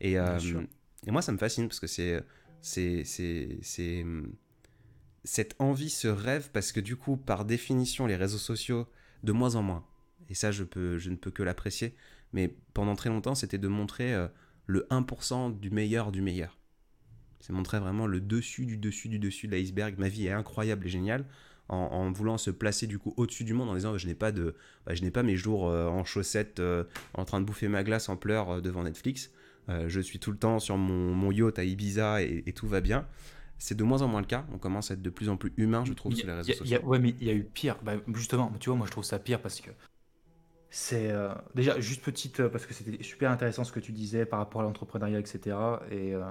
[0.00, 2.22] Et, et, moi, ça me fascine parce que c'est,
[2.60, 4.04] c'est, c'est,
[5.22, 8.86] cette envie, ce rêve, parce que du coup, par définition, les réseaux sociaux,
[9.22, 9.86] de moins en moins.
[10.28, 11.94] Et ça, je peux, je ne peux que l'apprécier.
[12.32, 14.12] Mais pendant très longtemps, c'était de montrer
[14.66, 16.58] le 1% du meilleur du meilleur.
[17.40, 19.98] C'est montrer vraiment le dessus du dessus du dessus de l'iceberg.
[19.98, 21.26] Ma vie est incroyable et géniale.
[21.68, 24.54] En, voulant se placer du coup au-dessus du monde en disant je n'ai pas de
[24.84, 26.84] bah, je n'ai pas mes jours euh, en chaussettes euh,
[27.14, 29.30] en train de bouffer ma glace en pleurs euh, devant Netflix
[29.68, 33.06] je suis tout le temps sur mon, yacht à Ibiza et, tout va bien
[33.58, 35.54] c'est de moins en moins le cas on commence à être de plus en plus
[35.56, 37.94] humain je trouve sur les réseaux sociaux ouais mais il y a eu pire bah,
[38.14, 39.70] justement tu vois moi je trouve ça pire parce que
[40.76, 44.26] c'est euh, déjà juste petite euh, parce que c'était super intéressant ce que tu disais
[44.26, 45.56] par rapport à l'entrepreneuriat, etc.
[45.88, 46.24] Et euh,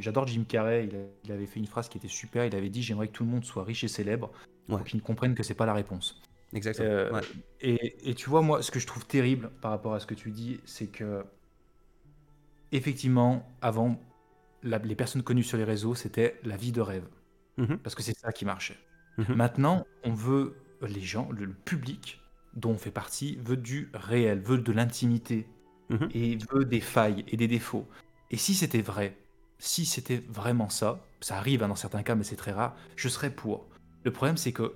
[0.00, 0.88] j'adore Jim Carrey.
[1.22, 2.44] Il, avait fait une phrase qui était super.
[2.44, 4.32] Il avait dit j'aimerais que tout le monde soit riche et célèbre
[4.66, 6.20] pour qu'ils ne comprennent que c'est pas la réponse.
[6.52, 7.20] Exactement.
[7.60, 10.14] et, et, tu vois moi, ce que je trouve terrible par rapport à ce que
[10.14, 11.24] tu dis, c'est que
[12.72, 14.00] effectivement, avant,
[14.64, 17.06] les personnes connues sur les réseaux, c'était la vie de rêve,
[17.58, 17.76] mm-hmm.
[17.76, 18.78] parce que c'est ça qui marchait.
[19.18, 19.34] Mm-hmm.
[19.36, 22.20] Maintenant, on veut les gens, le public
[22.56, 25.46] dont on fait partie veut du réel, veut de l'intimité
[25.90, 26.08] mhm.
[26.14, 27.86] et veut des failles et des défauts.
[28.30, 29.16] Et si c'était vrai,
[29.58, 33.08] si c'était vraiment ça, ça arrive hein, dans certains cas, mais c'est très rare, je
[33.08, 33.66] serais pour.
[34.04, 34.74] Le problème, c'est que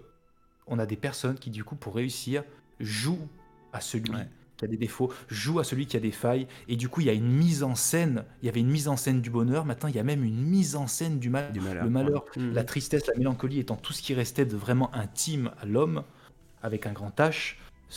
[0.67, 2.45] on a des personnes qui, du coup, pour réussir,
[2.79, 3.29] jouent
[3.73, 4.13] à celui
[4.57, 7.07] qui a des défauts, jouent à celui qui a des failles, et du coup, il
[7.07, 8.25] y a une mise en scène.
[8.43, 10.43] Il y avait une mise en scène du bonheur, maintenant, il y a même une
[10.43, 11.85] mise en scène du, mal, malheur.
[11.85, 12.53] Le malheur, mhm.
[12.53, 16.03] la tristesse, la mélancolie étant tout ce qui restait de vraiment intime à l'homme,
[16.63, 17.57] avec un grand H.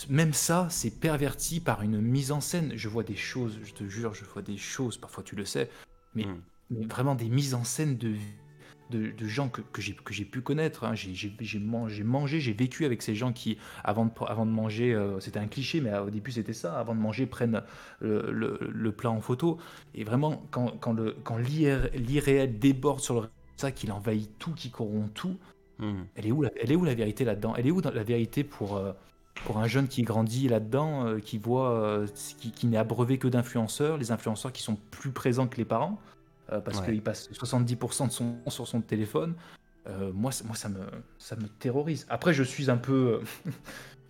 [0.09, 2.71] Même ça, c'est perverti par une mise en scène.
[2.75, 5.69] Je vois des choses, je te jure, je vois des choses, parfois tu le sais,
[6.15, 6.87] mais, hmm.
[6.87, 8.15] vraiment des mises en scène de,
[8.89, 10.85] de, gens que, que j'ai pu connaître.
[10.85, 10.93] Hein.
[10.95, 15.39] J'ai mangé, j'ai vécu avec ces gens qui, avant de, avant de manger, euh, c'était
[15.39, 17.61] un cliché, mais au début c'était ça, avant de manger, prennent
[17.99, 19.57] le, le, plat en photo.
[19.93, 25.37] Et vraiment, quand, quand l'irréel déborde sur le ça, qu'il envahit tout, qu'il corrompt tout,
[25.79, 26.03] hmm.
[26.15, 27.53] elle, est où la, elle est où la vérité là-dedans?
[27.55, 28.77] Elle est où la vérité pour...
[28.77, 28.93] Euh,
[29.45, 32.07] pour un jeune qui grandit là-dedans, euh, qui voit, euh,
[32.55, 35.99] qui, n'est abreuvé que d'influenceurs, les influenceurs qui sont plus présents que les parents,
[36.51, 39.35] euh, parce qu'il passe 70% de son temps sur son téléphone.
[40.13, 40.85] moi, moi ça, me,
[41.17, 42.05] ça me terrorise.
[42.09, 43.21] Après, je suis un peu.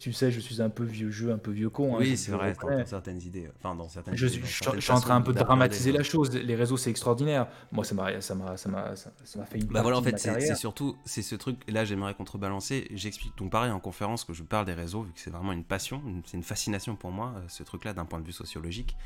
[0.02, 1.96] Tu sais, je suis un peu vieux jeu, un peu vieux con.
[1.96, 3.48] Hein, oui, c'est vrai, dans certaines idées.
[3.60, 6.32] Enfin, dans certaines je, idées, je, suis en train un peu de dramatiser la chose.
[6.32, 7.48] Les réseaux, c'est extraordinaire.
[7.72, 9.68] Moi, m'a, ça m'a fait une.
[9.68, 11.60] Bah voilà, en fait, c'est surtout, c'est ce truc.
[11.68, 12.88] Là, j'aimerais contrebalancer.
[12.96, 13.38] J'explique.
[13.38, 16.02] Donc, pareil, en conférence, que je parle des réseaux, vu que c'est vraiment une passion,
[16.26, 18.98] c'est une fascination pour moi, euh, ce truc-là, d'un point de vue sociologique.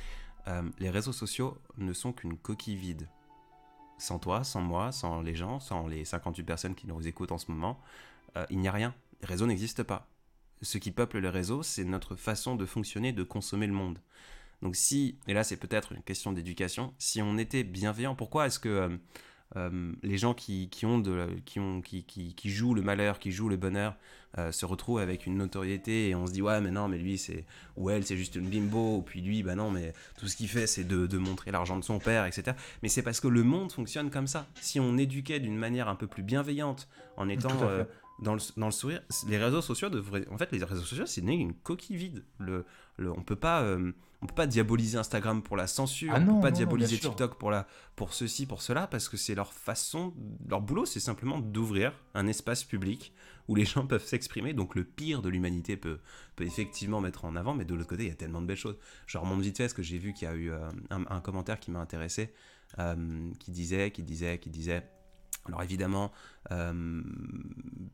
[0.47, 3.09] Euh, les réseaux sociaux ne sont qu'une coquille vide.
[3.97, 7.37] Sans toi, sans moi, sans les gens, sans les 58 personnes qui nous écoutent en
[7.37, 7.81] ce moment,
[8.37, 8.95] euh, il n'y a rien.
[9.21, 10.07] Les réseaux n'existent pas
[10.61, 13.99] ce qui peuple les réseaux, c'est notre façon de fonctionner, de consommer le monde.
[14.61, 18.59] Donc si, et là c'est peut-être une question d'éducation, si on était bienveillant, pourquoi est-ce
[18.59, 18.89] que euh,
[19.57, 23.49] euh, les gens qui, ont de, qui, ont, qui, qui, jouent le malheur, qui jouent
[23.49, 23.95] le bonheur,
[24.37, 27.17] euh, se retrouvent avec une notoriété et on se dit ouais mais non mais lui
[27.17, 27.45] c'est
[27.77, 30.49] ou elle c'est juste une bimbo ou puis lui bah non mais tout ce qu'il
[30.49, 32.51] fait c'est de, de, montrer l'argent de son père etc
[32.83, 34.45] mais c'est parce que le monde fonctionne comme ça.
[34.59, 37.57] Si on éduquait d'une manière un peu plus bienveillante en étant
[38.19, 40.27] dans le, dans le, sourire, les réseaux sociaux devraient.
[40.29, 42.23] En fait, les réseaux sociaux, c'est une coquille vide.
[42.39, 42.65] Le,
[42.97, 43.61] le, on peut pas.
[43.61, 43.91] Euh,
[44.21, 47.51] on peut pas diaboliser Instagram pour la censure, ah on peut pas diaboliser TikTok pour,
[47.51, 50.13] la, pour ceci, pour cela, parce que c'est leur façon,
[50.49, 53.13] leur boulot, c'est simplement d'ouvrir un espace public
[53.47, 54.53] où les gens peuvent s'exprimer.
[54.53, 55.99] Donc le pire de l'humanité peut,
[56.35, 58.57] peut effectivement mettre en avant, mais de l'autre côté, il y a tellement de belles
[58.57, 58.77] choses.
[59.05, 61.21] Je remonte vite fait, parce que j'ai vu qu'il y a eu euh, un, un,
[61.21, 62.33] commentaire qui m'a intéressé,
[62.79, 64.89] euh, qui disait, qui disait, qui disait
[65.47, 66.11] alors évidemment,
[66.51, 67.01] euh,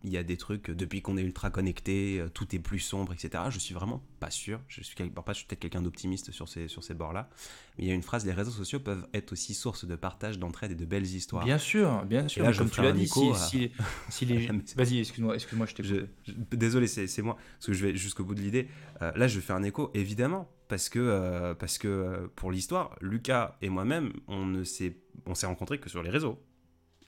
[0.04, 3.14] il y a des trucs, depuis qu'on est ultra connecté, euh, tout est plus sombre,
[3.14, 3.44] etc.
[3.50, 6.84] Je suis vraiment pas sûr, je suis, je suis peut-être quelqu'un d'optimiste sur ces, sur
[6.84, 7.30] ces bords-là,
[7.78, 10.40] mais il y a une phrase, les réseaux sociaux peuvent être aussi source de partage,
[10.40, 11.44] d'entraide et de belles histoires.
[11.44, 13.72] Bien sûr, bien sûr, là, comme tu l'as dit, si,
[14.10, 14.48] si, les...
[14.78, 16.56] Vas-y, excuse-moi, excuse-moi, je t'ai...
[16.56, 18.70] Désolé, c'est moi, parce que je vais jusqu'au bout de l'idée.
[19.02, 23.68] Euh, là, je fais un écho, évidemment, parce que, parce que pour l'histoire, Lucas et
[23.68, 24.96] moi-même, on s'est
[25.44, 26.42] rencontrés que sur les réseaux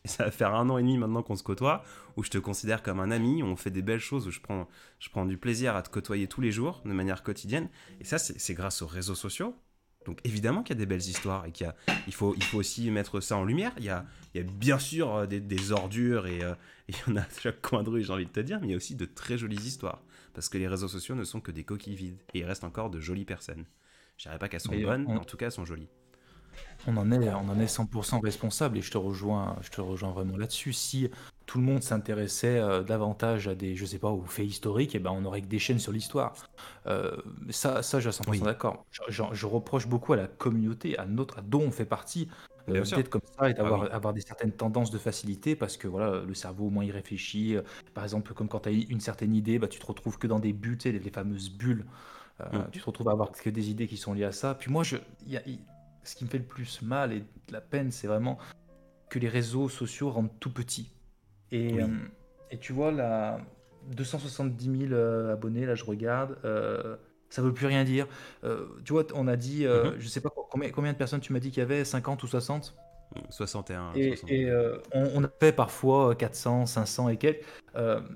[0.06, 1.84] ça va faire un an et demi maintenant qu'on se côtoie,
[2.18, 4.68] où je te considère comme un ami, on fait des belles choses, où je prends,
[5.00, 7.70] je prends du plaisir à te côtoyer tous les jours, de manière quotidienne.
[8.02, 9.56] Et ça, c'est grâce aux réseaux sociaux.
[10.06, 11.74] Donc évidemment qu'il y a des belles histoires et qu'il
[12.08, 13.72] il faut, il faut aussi mettre ça en lumière.
[13.78, 16.54] Il y a, il y a bien sûr euh, des, ordures et euh,
[16.90, 18.68] il y en a à chaque coin de rue, j'ai envie de te dire, mais
[18.68, 20.04] il y a aussi de très jolies histoires.
[20.34, 22.90] Parce que les réseaux sociaux ne sont que des coquilles vides et il reste encore
[22.90, 23.66] de jolies personnes.
[24.18, 25.90] Je dirais pas qu'elles sont bonnes, mais en tout cas elles sont jolies.
[26.88, 30.12] On en est, on en est 100% responsable et je te rejoins, je te rejoins
[30.12, 30.74] vraiment là-dessus.
[30.74, 31.10] Si
[31.46, 34.98] tout le monde s'intéressait euh, davantage à des, je sais pas, aux faits historiques, et
[34.98, 36.34] eh ben on aurait que des chaînes sur l'histoire.
[36.88, 37.16] Euh,
[37.50, 38.86] ça, ça, je suis 100% d'accord.
[39.10, 42.30] Je, reproche beaucoup à la communauté, à notre, à dont on fait partie,
[42.70, 45.88] euh, d'être comme ça et d'avoir ah avoir des certaines tendances de facilité parce que
[45.90, 47.58] voilà, le cerveau au moins il réfléchit.
[47.94, 50.40] Par exemple, comme quand tu as une certaine idée, bah, tu te retrouves que dans
[50.40, 51.86] des bulles, les, fameuses bulles.
[52.40, 52.60] Mm.
[52.72, 54.56] Tu te retrouves à avoir que des idées qui sont liées à ça.
[54.56, 54.96] Puis moi, je,
[55.28, 55.42] y a,
[56.04, 58.38] ce qui me fait le plus mal et la peine, c'est vraiment
[59.10, 60.92] que les réseaux sociaux rendent tout petit.
[61.52, 61.88] Et, euh,
[62.50, 63.40] et tu vois, là,
[63.92, 66.96] 270 000 euh, abonnés, là je regarde, euh,
[67.30, 68.08] ça veut plus rien dire.
[68.84, 69.96] tu vois, on a dit, mhm.
[70.00, 72.28] je sais pas combien, combien de personnes tu m'as dit qu'il y avait, 50 ou
[72.28, 72.76] 60
[73.30, 73.92] 61.
[73.94, 74.52] Et, et
[74.92, 77.46] on, a fait parfois 400, 500 et quelques.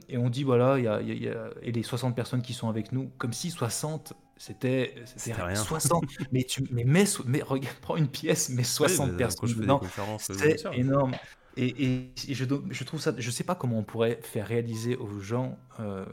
[0.10, 2.68] et on dit, voilà, il y a, y a, et les 60 personnes qui sont
[2.68, 4.94] avec nous, comme si 60 c'était
[5.26, 5.56] rien.
[5.56, 6.04] 60.
[6.32, 9.82] mais tu mais, mais, mais regarde, prends une pièce, mais 60 personnes dedans.
[9.84, 11.16] Euh, c'est énorme.
[11.56, 15.20] Et, et, je, je, trouve ça, je sais pas comment on pourrait faire réaliser aux
[15.20, 16.06] gens euh,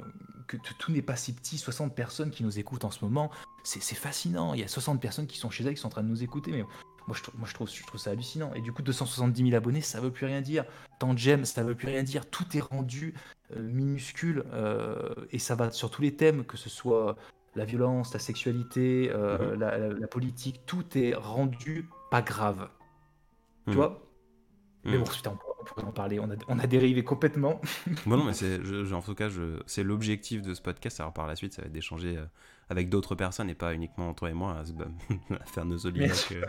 [0.46, 1.58] que tout n'est pas si petit.
[1.58, 3.30] 60 personnes qui nous écoutent en ce moment,
[3.62, 4.54] c'est fascinant.
[4.54, 6.22] Il y a 60 personnes qui sont chez elles qui sont en train de nous
[6.22, 6.50] écouter.
[6.50, 6.64] Mais
[7.06, 8.54] moi, je, moi, je, trouve, je trouve ça hallucinant.
[8.54, 10.64] Et du coup, 270 000 abonnés, ça veut plus rien dire.
[10.98, 12.24] Tant de j'aime, ça veut plus rien dire.
[12.30, 13.12] Tout est rendu
[13.54, 14.44] euh, minuscule
[15.30, 17.16] et ça va sur tous les thèmes, que ce soit
[17.56, 20.00] la violence, la sexualité, euh, mhm.
[20.00, 22.68] la, politique, tout est rendu pas grave.
[23.66, 23.76] Tu mhm.
[23.76, 24.00] vois?
[24.84, 25.10] Mais bon, mhm.
[25.10, 27.60] putain, on pourrait en parler, on a, on a dérivé complètement.
[28.06, 28.60] bon, non, mais c'est,
[28.92, 29.28] en tout cas,
[29.66, 31.00] c'est l'objectif de ce podcast.
[31.00, 32.24] Alors par la suite, ça va être d'échanger euh,
[32.68, 34.56] avec d'autres personnes et pas uniquement toi et moi
[35.30, 36.44] à, faire nos oligarques euh,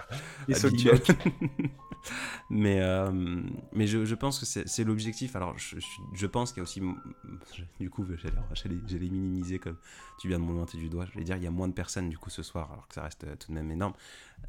[2.49, 3.11] mais euh,
[3.73, 5.35] mais je, je, pense que c'est l'objectif.
[5.35, 5.77] Alors je,
[6.13, 6.81] je, pense qu'il y a aussi,
[7.79, 8.05] du coup,
[8.53, 9.77] j'allais minimiser comme
[10.19, 11.05] tu viens de monter du doigt.
[11.11, 12.95] Je vais dire, il y a moins de personnes du coup ce soir, alors que
[12.95, 13.93] ça reste tout de même énorme.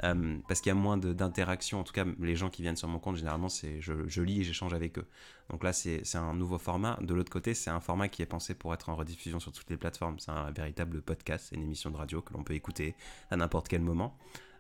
[0.05, 1.81] Euh, parce qu'il y a moins d'interactions.
[1.81, 4.75] En tout cas, les gens qui viennent sur mon compte, généralement, je, lis et j'échange
[4.75, 5.07] avec eux.
[5.51, 6.99] Donc là, c'est un nouveau format.
[7.01, 9.71] De l'autre côté, c'est un format qui est pensé pour être en rediffusion sur toutes
[9.71, 10.19] les plateformes.
[10.19, 12.95] C'est un véritable podcast, une émission de radio que l'on peut écouter
[13.31, 14.17] à n'importe quel moment.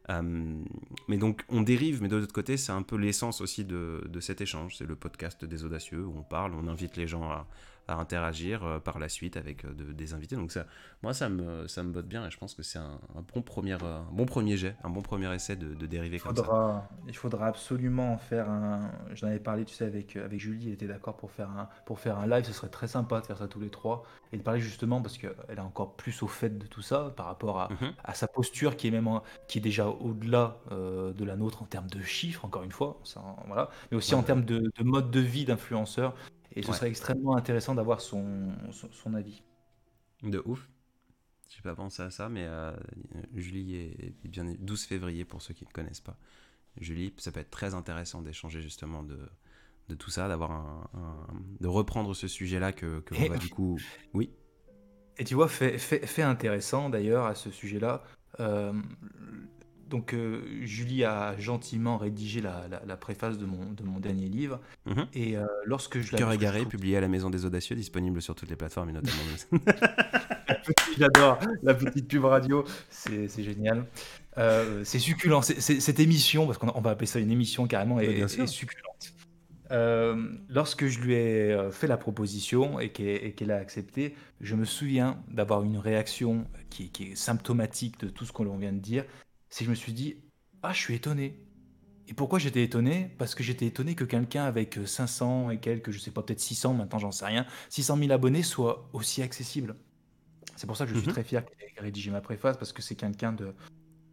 [0.09, 0.63] Euh,
[1.09, 4.41] mais donc on dérive, mais de l'autre côté, c'est un peu l'essence aussi de, cet
[4.41, 4.77] échange.
[4.77, 7.47] C'est le podcast des audacieux où on parle, on invite les gens à,
[7.89, 10.37] à interagir euh, par la suite avec euh, des invités.
[10.37, 10.67] Donc ça,
[11.03, 12.99] moi, ça me, ça me botte bien et je pense que c'est un,
[13.33, 16.89] bon premier, euh, bon premier jet, un bon premier essai de, de dériver comme ça.
[17.07, 18.91] Il faudra absolument en faire un.
[19.15, 22.01] J'en avais parlé, tu sais, avec, avec Julie, elle était d'accord pour faire un pour
[22.01, 22.45] faire un live.
[22.45, 25.19] Ce serait très sympa de faire ça tous les trois et de parler justement parce
[25.19, 27.93] qu'elle est encore plus au fait de tout ça par rapport à, mhm.
[28.03, 29.07] à sa posture qui est même
[29.47, 33.23] qui est déjà au-delà de la nôtre en termes de chiffres, encore une fois, ça,
[33.47, 36.15] voilà, mais aussi en termes de, de mode de vie d'influenceur.
[36.57, 39.43] Et ce serait extrêmement intéressant d'avoir son, son, avis.
[40.23, 40.69] De ouf.
[41.51, 42.75] J'ai pas pensé à ça, mais euh,
[43.35, 46.17] Julie est, bien 12 février pour ceux qui ne connaissent pas.
[46.81, 49.19] Julie, ça peut être très intéressant d'échanger justement de,
[49.89, 50.89] de tout ça, d'avoir un,
[51.61, 53.79] de reprendre ce sujet-là que, que va du coup.
[54.15, 54.31] Oui.
[55.19, 58.03] Et tu vois, fait, fait, fait intéressant d'ailleurs à ce sujet-là.
[58.41, 58.73] Euh,
[59.89, 64.61] donc euh, Julie a gentiment rédigé la, préface de mon, de mon dernier livre.
[64.87, 65.07] Mhm.
[65.15, 68.51] Et euh, lorsque je Cœur égaré, publié à la Maison des Audacieux, disponible sur toutes
[68.51, 69.23] les plateformes et notamment.
[70.99, 73.85] J'adore la petite pub radio, c'est génial.
[74.39, 78.47] Euh, c'est succulent, cette émission, parce qu'on va appeler ça une émission carrément, est, est
[78.47, 79.13] succulente.
[80.49, 85.63] lorsque je lui ai fait la proposition et qu'elle a accepté, je me souviens d'avoir
[85.63, 89.05] une réaction qui, qui, est symptomatique de tout ce qu'on vient de dire
[89.51, 90.17] c'est que je me suis dit,
[90.63, 91.41] ah, je suis étonné.
[92.09, 93.11] Et pourquoi j'étais étonné?
[93.19, 96.75] Parce que j'étais étonné que quelqu'un avec 500 et quelques, je sais pas, peut-être 600,
[96.75, 99.77] maintenant j'en sais rien, 600 000 abonnés soit aussi accessible.
[100.55, 101.13] C'est pour ça que je suis mhm.
[101.13, 103.55] très fier qu'il ait rédigé ma préface, parce que c'est quelqu'un de,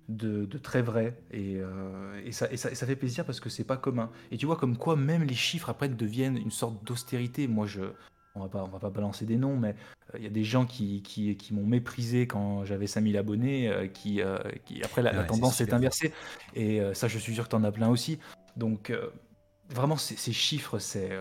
[0.09, 1.17] de, très vrai.
[1.31, 4.11] Et, euh, et, ça, et, ça, ça, fait plaisir parce que c'est pas commun.
[4.31, 7.47] Et tu vois, comme quoi même les chiffres après deviennent une sorte d'austérité.
[7.47, 7.81] Moi, je,
[8.36, 9.75] on va pas, on va pas balancer des noms, mais
[10.13, 13.69] euh, il y a des gens qui, qui, qui m'ont méprisé quand j'avais 5000 abonnés,
[13.69, 16.13] euh, qui, euh, qui, après la, tendance s'est inversée.
[16.55, 18.19] Et ça, je suis sûr que tu en as plein aussi.
[18.57, 18.91] Donc,
[19.69, 21.11] vraiment, ces, chiffres, c'est,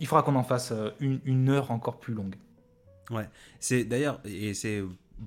[0.00, 2.36] il faudra qu'on en fasse une, une heure encore plus longue.
[3.10, 3.28] Ouais,
[3.60, 4.82] c'est d'ailleurs, et c'est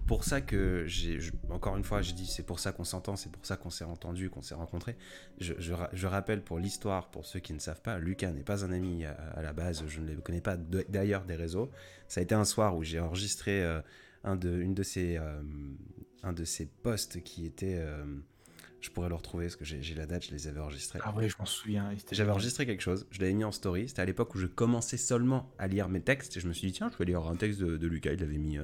[0.05, 1.19] pour ça que j'ai,
[1.49, 3.85] encore une fois, je dis c'est pour ça qu'on s'entend, c'est pour ça qu'on s'est
[3.85, 4.95] entendu, qu'on s'est rencontré.
[5.39, 8.71] Je, je, rappelle pour l'histoire, pour ceux qui ne savent pas, Lucas n'est pas un
[8.71, 11.71] ami à, la base, je ne le connais pas d'ailleurs des réseaux.
[12.07, 13.81] Ça a été un soir où j'ai enregistré euh,
[14.23, 15.41] un, de, une de ces, euh,
[16.21, 17.79] un de ces posts qui était.
[17.79, 18.05] Euh,
[18.81, 20.99] je pourrais le retrouver parce que j'ai la date, je les avais enregistrés.
[21.03, 21.91] Ah oui, je m'en souviens.
[22.11, 23.89] J'avais enregistré quelque chose, je l'avais mis en story.
[23.89, 26.67] C'était à l'époque où je commençais seulement à lire mes textes et je me suis
[26.67, 28.57] dit, tiens, je vais lire un texte de, de Lucas, il l'avait mis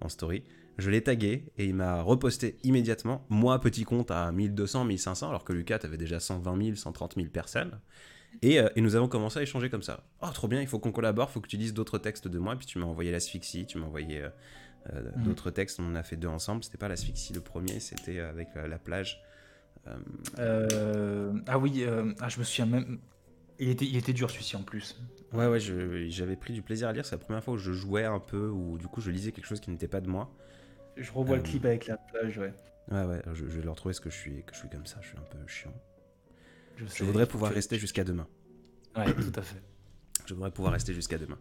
[0.00, 0.42] en story.
[0.78, 3.26] Je l'ai tagué et il m'a reposté immédiatement.
[3.28, 7.28] Moi, petit compte à 1200, 1500, alors que Lucas avait déjà 120 000, 130 000
[7.28, 7.78] personnes.
[8.44, 10.04] Euh, et, nous avons commencé à échanger comme ça.
[10.22, 12.38] Oh, trop bien, il faut qu'on collabore, il faut que tu lises d'autres textes de
[12.38, 12.54] moi.
[12.54, 14.28] Et puis tu m'as envoyé l'asphyxie, tu m'as envoyé euh,
[14.92, 15.24] euh, mhm.
[15.24, 15.80] d'autres textes.
[15.80, 16.64] On en a fait deux ensemble.
[16.64, 19.22] C'était pas l'asphyxie le premier, c'était avec la plage.
[19.86, 21.84] ah oui,
[22.20, 22.98] ah, je me souviens même.
[23.58, 25.00] Il était, il était dur celui-ci en plus.
[25.32, 27.04] Ouais, ouais, j'avais pris du plaisir à lire.
[27.04, 29.46] C'est la première fois où je jouais un peu, ou du coup je lisais quelque
[29.46, 30.34] chose qui n'était pas de moi.
[30.96, 32.52] Je revois le clip avec la plage, ouais.
[32.90, 34.98] Ouais, ouais, je, vais le retrouver parce que je suis, que je suis comme ça,
[35.00, 35.72] je suis un peu chiant.
[36.76, 38.26] Je, voudrais pouvoir rester jusqu'à demain.
[38.96, 39.62] Ouais, tout à fait.
[40.26, 41.38] Je voudrais pouvoir rester jusqu'à demain.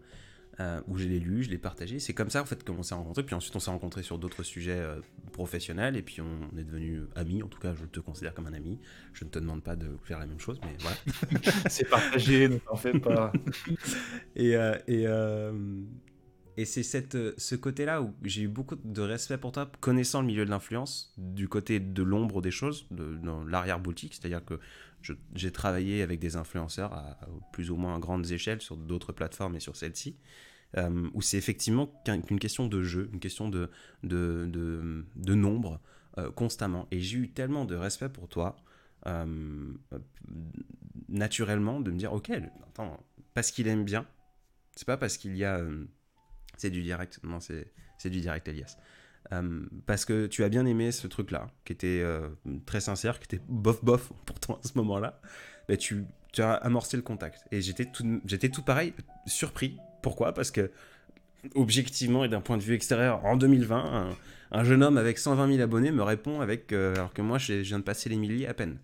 [0.60, 2.00] Euh, où je l'ai lu, je l'ai partagé.
[2.00, 3.24] C'est comme ça en fait qu'on s'est rencontrés.
[3.24, 5.00] Puis ensuite on s'est rencontrés sur d'autres sujets euh,
[5.32, 7.42] professionnels et puis on est devenus amis.
[7.42, 8.80] En tout cas, je te considère comme un ami.
[9.14, 10.98] Je ne te demande pas de faire la même chose, mais voilà.
[11.70, 13.32] c'est partagé, ne t'en fais pas.
[14.36, 15.06] et, euh, et,
[16.58, 20.22] et c'est cette, euh, ce côté-là où j'ai eu beaucoup de respect pour toi, connaissant
[20.22, 24.60] le milieu de l'influence, du côté de l'ombre des choses, de, dans l'arrière-boutique, c'est-à-dire que
[25.34, 27.18] j'ai travaillé avec des influenceurs à,
[27.54, 30.16] plus ou moins grandes échelles sur d'autres plateformes et sur celle-ci,
[30.78, 33.72] euh, où c'est effectivement qu'une question de jeu, une question de,
[34.04, 34.48] de,
[35.16, 35.80] de, nombre
[36.20, 36.88] euh, constamment.
[36.92, 38.58] Et j'ai eu tellement de respect pour toi,
[41.10, 42.30] naturellement, de me dire, ok,
[42.68, 44.06] attends, parce qu'il aime bien,
[44.76, 45.66] c'est pas parce qu'il y a
[46.62, 47.20] c'est du direct.
[47.24, 47.74] Non, c'est
[48.06, 48.78] du direct, Elias.
[49.34, 52.28] Euh, parce que tu as bien aimé ce truc-là, qui était euh,
[52.66, 55.20] très sincère, qui était bof-bof pourtant à ce moment-là.
[55.70, 57.46] Mais tu, tu, as amorcé le contact.
[57.52, 58.22] Et j'étais tout,
[58.54, 58.94] tout pareil,
[59.26, 59.78] surpris.
[60.04, 60.34] Pourquoi?
[60.34, 60.72] Parce que,
[61.56, 64.16] objectivement et d'un point de vue extérieur, en 2020,
[64.52, 66.74] un, jeune homme avec 120 000 abonnés me répond avec.
[66.74, 68.78] Euh, alors que moi, je viens de passer les milliers à peine.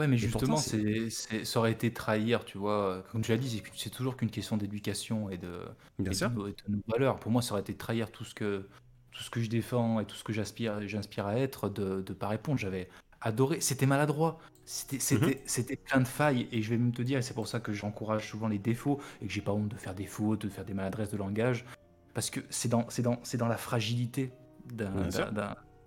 [0.00, 3.04] Ouais, mais justement, c'est, ça aurait été trahir, tu vois.
[3.12, 5.60] Comme tu l'as dit, c'est, toujours qu'une question d'éducation et de,
[5.98, 6.30] Bien sûr.
[6.30, 6.48] nos,
[6.88, 7.20] valeurs.
[7.20, 8.66] Pour moi, ça aurait été trahir tout ce que,
[9.12, 12.14] tout ce que je défends et tout ce que j'aspire, j'inspire à être de ne
[12.14, 12.58] pas répondre.
[12.58, 12.88] J'avais
[13.20, 13.60] adoré.
[13.60, 14.38] C'était maladroit.
[14.64, 15.00] C'était, mhm.
[15.00, 16.48] c'était, c'était plein de failles.
[16.50, 19.02] Et je vais même te dire, et c'est pour ça que j'encourage souvent les défauts
[19.20, 21.66] et que j'ai pas honte de faire des fautes, de faire des maladresses de langage.
[22.14, 24.32] Parce que c'est dans, c'est dans, c'est dans la fragilité
[24.72, 25.10] d'un,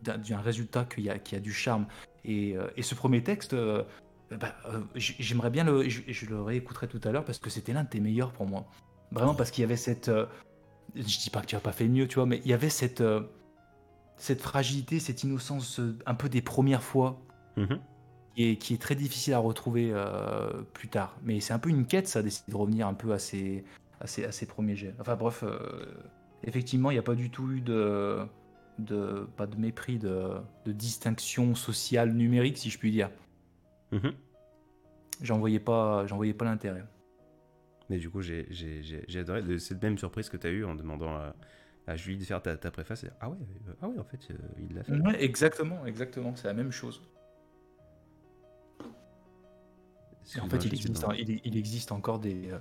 [0.04, 1.88] d'un, résultat qu'il y a, qui a du charme.
[2.26, 3.84] Et, euh, et ce premier texte, euh,
[4.40, 5.88] bah, euh, j'aimerais bien le.
[5.88, 8.66] Je, le réécouterai tout à l'heure parce que c'était l'un de tes meilleurs pour moi.
[9.12, 10.10] Vraiment parce qu'il y avait cette.
[10.10, 10.26] Euh,
[10.96, 12.70] je dis pas que tu as pas fait mieux, tu vois, mais il y avait
[12.70, 13.22] cette, euh,
[14.18, 17.20] cette fragilité, cette innocence un peu des premières fois.
[17.58, 17.80] Mhm.
[18.36, 19.94] Qui est, qui est, très difficile à retrouver
[20.74, 21.16] plus tard.
[21.22, 23.64] Mais c'est un peu une quête, ça, d'essayer de revenir un peu à ses,
[24.02, 24.96] à ses, à ses premiers jets.
[25.00, 25.44] Enfin bref,
[26.44, 28.26] effectivement, il n'y a pas du tout eu de,
[28.80, 30.30] de pas de mépris, de,
[30.66, 33.12] de distinction sociale numérique, si je puis dire.
[33.92, 34.14] Mhm.
[35.22, 36.84] J'en voyais pas, voyais pas l'intérêt.
[37.90, 38.48] Mais du coup, j'ai
[39.16, 41.36] adoré de cette même surprise que tu as eue en demandant à,
[41.88, 43.06] à, Julie de faire ta, ta préface.
[43.20, 43.38] Ah ouais,
[43.68, 44.94] euh, ah ouais, en fait, euh, il l'a fait.
[44.94, 47.02] Ouais, exactement, exactement, c'est la même chose.
[50.42, 52.58] En fait, il existe, il, il existe, encore des, euh,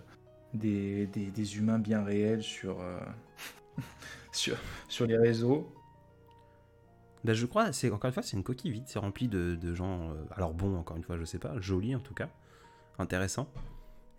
[0.53, 2.85] des, des, des, humains bien réels sur,
[4.33, 4.57] sur,
[4.89, 5.73] sur les réseaux
[7.25, 9.75] ben, je crois, c'est encore une fois, c'est une coquille vide, c'est rempli de, de
[9.77, 12.29] gens, alors bon, encore une fois, je sais pas, jolis en tout cas,
[12.99, 13.49] intéressant.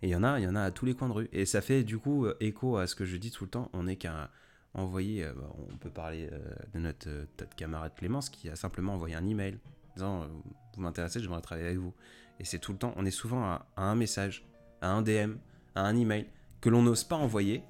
[0.02, 1.28] Et il y en a, il y en a à tous les coins de rue.
[1.32, 3.70] Et ça fait du coup euh, écho à ce que je dis tout le temps.
[3.72, 4.30] On n'est qu'à
[4.74, 5.32] envoyer, euh,
[5.72, 6.28] on peut parler
[6.74, 9.58] de notre, notre, camarade Clémence qui a simplement envoyé un email
[9.94, 10.26] disant
[10.74, 11.94] vous m'intéressez, j'aimerais travailler avec vous.
[12.40, 14.44] Et c'est tout le temps, on est souvent à, à un message,
[14.80, 15.36] à un DM,
[15.76, 16.26] à un email
[16.60, 17.62] que l'on n'ose pas envoyer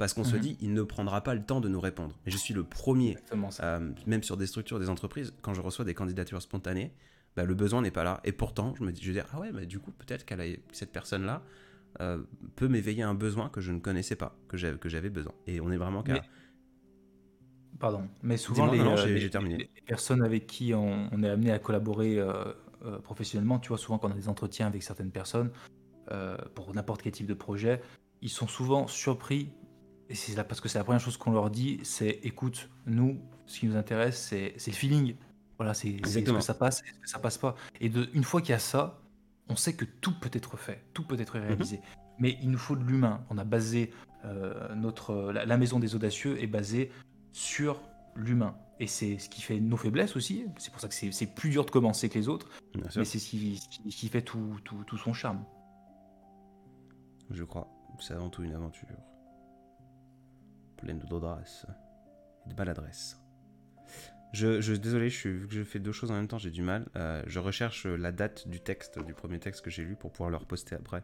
[0.00, 0.40] parce qu'on se mhm.
[0.40, 2.16] dit il ne prendra pas le temps de nous répondre.
[2.24, 3.18] Et je suis le premier,
[3.62, 6.90] euh, même sur des structures, des entreprises, quand je reçois des candidatures spontanées,
[7.36, 8.20] bah, le besoin n'est pas là.
[8.24, 10.92] Et pourtant, je me dis, je dire, ah ouais, mais du coup, peut-être qu'elle cette
[10.92, 11.42] personne-là
[12.00, 12.22] euh,
[12.56, 15.32] peut m'éveiller un besoin que je ne connaissais pas, que j'avais, que j'avais besoin.
[15.46, 16.22] Et on est vraiment qu'à.
[17.78, 22.22] Pardon, mais souvent les, euh, personnes avec qui on, est amené à collaborer
[23.02, 25.50] professionnellement, tu vois, souvent quand on a des entretiens avec certaines personnes
[26.54, 27.80] pour n'importe quel type de projet,
[28.20, 29.50] ils sont souvent surpris
[30.10, 33.20] et c'est là parce que c'est la première chose qu'on leur dit, c'est écoute, nous,
[33.46, 35.14] ce qui nous intéresse, c'est le feeling.
[35.60, 37.54] Voilà, c'est ce que ça passe, ce que ça passe pas.
[37.82, 38.98] Et de, une fois qu'il y a ça,
[39.50, 41.76] on sait que tout peut être fait, tout peut être réalisé.
[41.76, 41.82] Mhm.
[42.18, 43.22] Mais il nous faut de l'humain.
[43.28, 43.92] On a basé
[44.24, 46.90] euh, notre la, maison des audacieux est basée
[47.32, 47.82] sur
[48.16, 48.56] l'humain.
[48.78, 50.46] Et c'est ce qui fait nos faiblesses aussi.
[50.56, 52.48] C'est pour ça que c'est plus dur de commencer que les autres.
[52.96, 55.44] mais c'est ce qui, qui, fait tout, tout, tout son charme.
[57.28, 57.68] Je crois.
[57.98, 58.88] C'est avant tout une aventure
[60.78, 61.66] pleine d'audace
[62.46, 63.19] et de maladresse.
[64.32, 66.50] Je, je désolé, je suis, vu que je fais deux choses en même temps, j'ai
[66.50, 66.86] du mal.
[66.96, 70.30] Euh, je recherche la date du texte, du premier texte que j'ai lu pour pouvoir
[70.30, 71.02] le reposter après.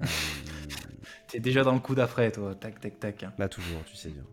[0.00, 0.06] Euh...
[1.28, 2.54] T'es déjà dans le coup d'après, toi.
[2.54, 3.22] Tac, tac, tac.
[3.22, 3.32] Hein.
[3.38, 4.24] Bah toujours, tu sais bien.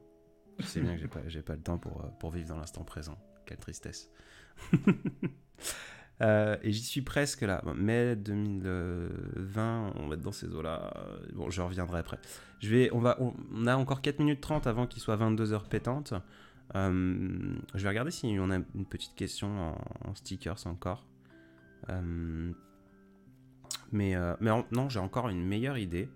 [0.60, 2.58] Tu sais bien que j'ai pas, j'ai pas le temps pour, euh, pour vivre dans
[2.58, 3.18] l'instant présent.
[3.46, 4.10] Quelle tristesse.
[6.22, 7.62] Euh, et j'y suis presque là.
[7.76, 10.94] Mai 2020, on va être dans ces eaux-là.
[11.34, 12.20] Bon, je reviendrai après.
[12.62, 15.68] Je vais, on, va, on, a encore 4 minutes 30 avant qu'il soit 22 heures
[15.68, 16.14] pétantes.
[16.14, 16.20] Euh,
[16.74, 21.06] je vais regarder si on a une petite question en, stickers encore.
[21.90, 22.52] Euh,
[23.92, 26.10] mais mais non, j'ai encore une meilleure idée.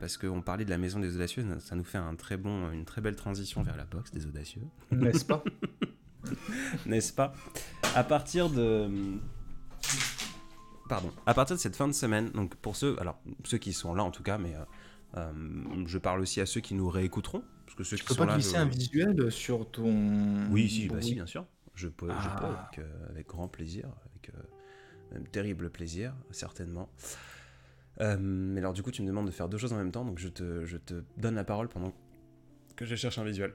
[0.00, 2.84] parce qu'on parlait de la maison des audacieux, ça nous fait un très bon, une
[2.84, 4.62] très belle transition vers la box des audacieux.
[4.90, 5.42] N'est-ce pas?
[6.86, 7.34] N'est-ce pas?
[7.94, 8.88] À partir de.
[10.88, 11.10] Pardon.
[11.26, 14.04] À partir de cette fin de semaine, donc pour ceux, alors ceux qui sont là
[14.04, 14.64] en tout cas, mais euh,
[15.16, 17.42] euh, je parle aussi à ceux qui nous réécouteront,
[17.76, 20.50] parce que ceux tu qui peux pas glisser un visuel sur ton.
[20.50, 21.46] Oui, si, bah, si bien sûr.
[21.74, 22.70] Je peux, je peux ah.
[22.78, 24.30] euh, avec, grand plaisir, avec
[25.12, 26.88] même terrible plaisir, certainement.
[27.98, 30.18] mais alors du coup, tu me demandes de faire deux choses en même temps, donc
[30.18, 31.92] je te, je te donne la parole pendant
[32.76, 33.54] que je cherche un visuel.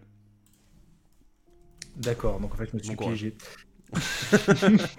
[1.95, 3.35] D'accord, donc en fait, je me suis piégé.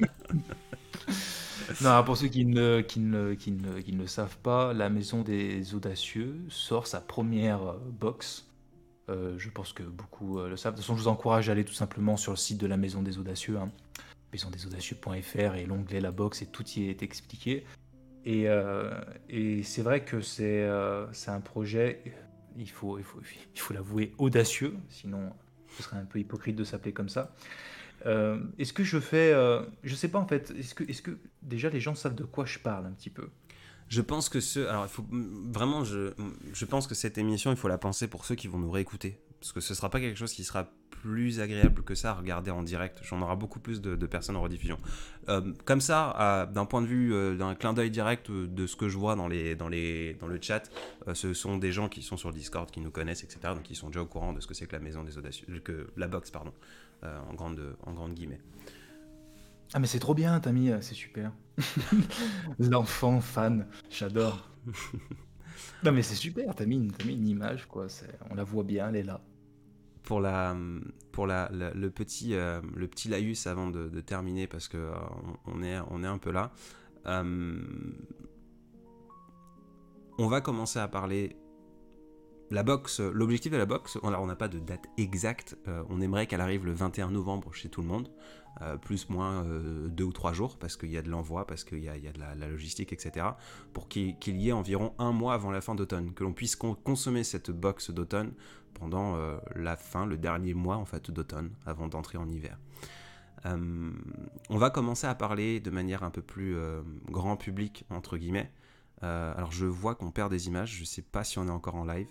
[1.82, 5.22] non, pour ceux qui ne, qui, ne, qui, ne, qui ne savent pas, la Maison
[5.22, 8.49] des Audacieux sort sa première euh, box.
[9.10, 10.74] Euh, je pense que beaucoup euh, le savent.
[10.74, 12.76] De toute façon, je vous encourage à aller tout simplement sur le site de la
[12.76, 13.70] Maison des Audacieux, hein,
[14.32, 17.64] maisondesaudacieux.fr et l'onglet La Box et tout y est expliqué.
[18.24, 18.46] Et,
[19.30, 22.02] et c'est vrai que c'est un projet,
[22.58, 22.98] il faut,
[23.70, 25.32] l'avouer, audacieux, sinon
[25.76, 27.34] ce serait un peu hypocrite de s'appeler comme ça.
[28.06, 29.32] Euh, est-ce que je fais.
[29.32, 30.52] Euh, je sais pas en fait.
[30.52, 33.28] Est que déjà les gens savent de quoi je parle un petit peu?
[33.90, 34.60] Je pense que ce.
[34.60, 35.04] Alors, il faut.
[35.10, 36.12] Vraiment, je,
[36.54, 39.18] je pense que cette émission, il faut la penser pour ceux qui vont nous réécouter.
[39.40, 40.70] Parce que ce sera pas quelque chose qui sera
[41.02, 43.00] plus agréable que ça à regarder en direct.
[43.02, 44.78] J'en aura beaucoup plus de, personnes en rediffusion.
[45.28, 48.76] Euh, comme ça, d'un point de vue, euh, d'un clin d'œil direct euh, de ce
[48.76, 50.70] que je vois dans, les, dans, les, dans le chat,
[51.14, 53.38] ce sont des gens qui sont sur Discord, qui nous connaissent, etc.
[53.54, 55.46] Donc qui sont déjà au courant de ce que c'est que la maison des audacieux,
[55.64, 56.52] que la box, pardon,
[57.02, 58.40] en, grande, en grande guillemets.
[59.72, 61.32] Ah mais c'est trop bien, Tammy, c'est super.
[62.58, 64.50] L'enfant fan, j'adore.
[65.84, 67.86] non mais c'est super, t'as mis, mis, une image, quoi.
[68.30, 69.20] On la voit bien, elle est là
[70.02, 70.56] pour, la,
[71.12, 74.92] pour la, le, petit, euh, le petit laïus avant de, terminer, parce que euh,
[75.46, 76.50] on, est, on est un peu là.
[77.06, 77.60] Euh,
[80.18, 81.36] on va commencer à parler
[82.50, 85.56] la box, l'objectif de la box, on n'a pas de date exacte.
[85.88, 88.10] on aimerait qu'elle arrive le 21 novembre chez tout le monde.
[88.62, 91.64] Euh, plus moins euh, deux ou trois jours, parce qu'il y a de l'envoi, parce
[91.64, 93.26] qu'il y, a, de la, logistique, etc.,
[93.72, 97.24] pour qu'il y ait environ un mois avant la fin d'automne, que l'on puisse consommer
[97.24, 98.34] cette box d'automne
[98.74, 102.58] pendant euh, la fin, le dernier mois en fait d'automne, avant d'entrer en hiver.
[103.46, 106.54] on va commencer à parler de manière un peu plus
[107.06, 108.52] grand public, entre guillemets.
[109.00, 111.86] alors je vois qu'on perd des images, je sais pas si on est encore en
[111.86, 112.08] live,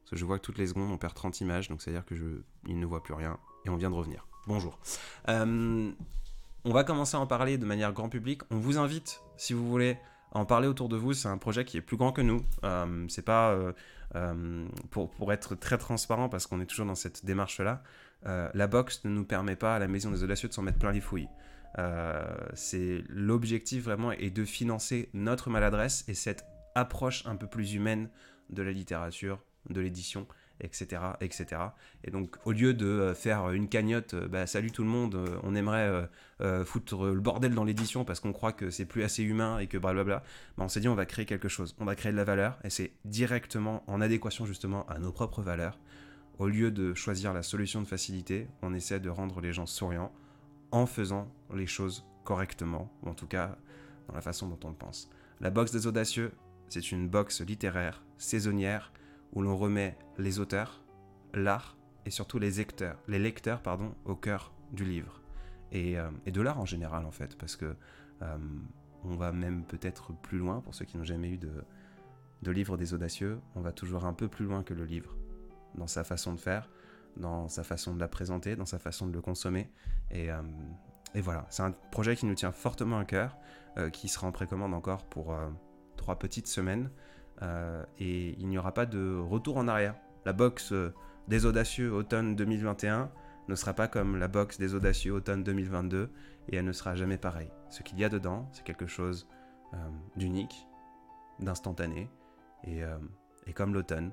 [0.00, 2.16] parce que je vois que toutes les secondes on perd 30 images, donc c'est-à-dire que
[2.16, 2.24] je,
[2.66, 4.78] ne voit plus rien, et on vient de revenir bonjour.
[5.28, 5.90] Euh,
[6.64, 8.42] on va commencer à en parler de manière grand public.
[8.50, 9.98] On vous invite, si vous voulez,
[10.32, 11.12] à en parler autour de vous.
[11.12, 12.44] C'est un projet qui est plus grand que nous.
[12.64, 13.52] Euh, c'est pas
[14.14, 17.82] euh, pour, pour, être très transparent parce qu'on est toujours dans cette démarche-là.
[18.24, 20.92] la box ne nous permet pas à la Maison des Audacieux de s'en mettre plein
[20.92, 21.28] les fouilles.
[22.54, 28.08] c'est l'objectif vraiment est de financer notre maladresse et cette approche un peu plus humaine
[28.50, 29.38] de la littérature,
[29.70, 30.26] de l'édition
[30.62, 31.60] etc., etc.
[32.04, 35.14] Et donc, au lieu de euh, faire une cagnotte, euh, bah, salut tout le monde,
[35.14, 36.08] euh, on aimerait
[36.64, 39.78] foutre le bordel dans l'édition parce qu'on croit que c'est plus assez humain et que
[39.78, 40.24] blablabla,
[40.56, 42.58] bah, on s'est dit on va créer quelque chose, on va créer de la valeur
[42.64, 45.78] et c'est directement en adéquation justement à nos propres valeurs.
[46.40, 50.12] Au lieu de choisir la solution de facilité, on essaie de rendre les gens souriants
[50.72, 53.56] en faisant les choses correctement, ou en tout cas
[54.08, 55.08] dans la façon dont on le pense.
[55.40, 56.32] La box des audacieux,
[56.68, 58.92] c'est une box littéraire, saisonnière,
[59.32, 60.82] où l'on remet les auteurs,
[61.34, 65.20] l'art et surtout les lecteurs, les lecteurs pardon, au cœur du livre.
[65.70, 67.74] Et, euh, de l'art en général en fait, parce que
[68.22, 68.36] euh,
[69.04, 71.64] on va même peut-être plus loin, pour ceux qui n'ont jamais eu de,
[72.42, 75.16] de livre des audacieux, on va toujours un peu plus loin que le livre,
[75.74, 76.68] dans sa façon de faire,
[77.16, 79.70] dans sa façon de la présenter, dans sa façon de le consommer.
[80.10, 80.42] Et, euh,
[81.14, 83.36] et voilà, c'est un projet qui nous tient fortement à cœur,
[83.92, 85.34] qui sera en précommande encore pour
[85.96, 86.90] trois petites semaines.
[87.42, 89.94] Euh, et il n'y aura pas de retour en arrière.
[90.24, 90.94] La box euh,
[91.28, 93.10] des audacieux automne 2021
[93.48, 96.10] ne sera pas comme la box des audacieux automne 2022
[96.48, 97.50] et elle ne sera jamais pareille.
[97.68, 99.28] Ce qu'il y a dedans, c'est quelque chose
[99.74, 99.76] euh,
[100.16, 100.66] d'unique,
[101.40, 102.08] d'instantané
[102.64, 104.12] et comme l'automne,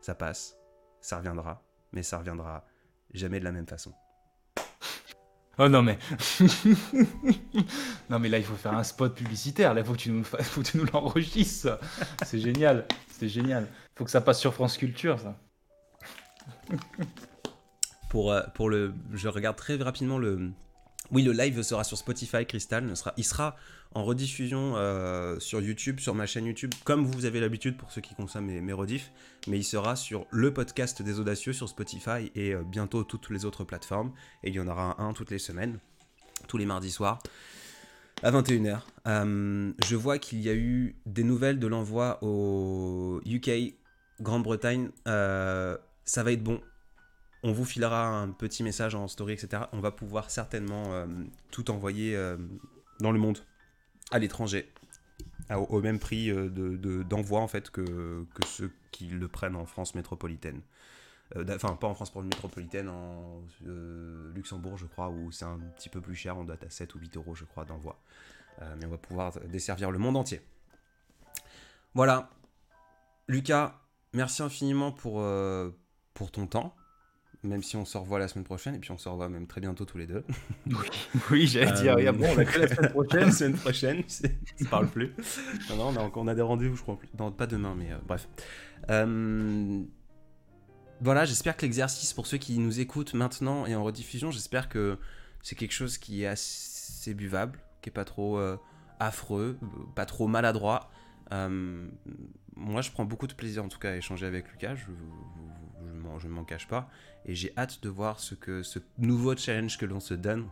[0.00, 0.56] ça passe,
[1.00, 2.64] ça reviendra, mais ça reviendra
[3.12, 3.92] jamais de la même façon.
[5.62, 5.98] Oh non mais
[8.08, 9.74] non mais là il faut faire un spot publicitaire.
[9.74, 11.78] Là il faut que tu nous faut que tu nous l'enregistres.
[12.24, 13.68] C'est génial, c'est génial.
[13.94, 15.38] Faut que ça passe sur France Culture ça.
[18.08, 20.50] pour euh, pour le, je regarde très rapidement le.
[21.12, 22.84] Oui, le live sera sur Spotify, Crystal.
[23.16, 23.56] Il sera
[23.94, 28.00] en rediffusion euh, sur YouTube, sur ma chaîne YouTube, comme vous avez l'habitude pour ceux
[28.00, 29.10] qui consomment mes, rediffs,
[29.48, 33.44] mais il sera sur le podcast des audacieux sur Spotify et euh, bientôt toutes les
[33.44, 34.12] autres plateformes.
[34.44, 35.80] Et il y en aura un toutes les semaines,
[36.46, 37.18] tous les mardis soirs,
[38.22, 38.82] à 21h.
[39.08, 43.74] Euh, je vois qu'il y a eu des nouvelles de l'envoi au UK,
[44.20, 44.90] Grande-Bretagne.
[45.04, 46.60] ça va être bon.
[47.42, 49.62] On vous filera un petit message en story, etc.
[49.72, 51.06] On va pouvoir certainement
[51.50, 52.14] tout envoyer
[53.00, 53.38] dans le monde
[54.10, 54.70] à l'étranger
[55.56, 56.48] au, même prix euh,
[57.04, 60.60] d'envoi de, en fait que, ceux qui le prennent en France métropolitaine.
[61.36, 65.88] Euh, enfin, pas en France métropolitaine, en euh, Luxembourg, je crois, où c'est un petit
[65.88, 68.00] peu plus cher, on doit être à 7 ou 8 euros, je crois, d'envoi.
[68.78, 70.40] mais on va pouvoir desservir le monde entier.
[71.94, 72.30] Voilà.
[73.28, 73.80] Lucas,
[74.12, 75.22] merci infiniment pour
[76.32, 76.74] ton temps
[77.42, 79.60] même si on se revoit la semaine prochaine, et puis on se revoit même très
[79.60, 80.24] bientôt tous les deux.
[80.66, 80.86] Oui,
[81.30, 83.20] oui j'allais dire, euh, bon, on a que la semaine prochaine.
[83.20, 84.04] la semaine prochaine,
[84.60, 85.12] on parle plus.
[85.70, 86.98] Non, non, on a, des rendez-vous, je crois.
[87.18, 88.28] Non, pas demain, mais euh, bref.
[88.90, 89.82] Euh,
[91.00, 94.98] voilà, j'espère que l'exercice, pour ceux qui nous écoutent maintenant et en rediffusion, j'espère que
[95.42, 98.38] c'est quelque chose qui est assez buvable, qui est pas trop
[98.98, 99.58] affreux,
[99.94, 100.90] pas trop maladroit.
[102.56, 106.32] Moi, je prends beaucoup de plaisir en tout cas à échanger avec Lucas, je, ne
[106.32, 106.90] m'en cache pas.
[107.24, 110.48] Et j'ai hâte de voir ce que ce nouveau challenge que l'on se donne.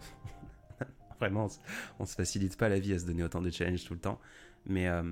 [1.20, 1.48] Vraiment,
[1.98, 4.20] on, se facilite pas la vie à se donner autant de challenges tout le temps.
[4.66, 5.02] Mais euh,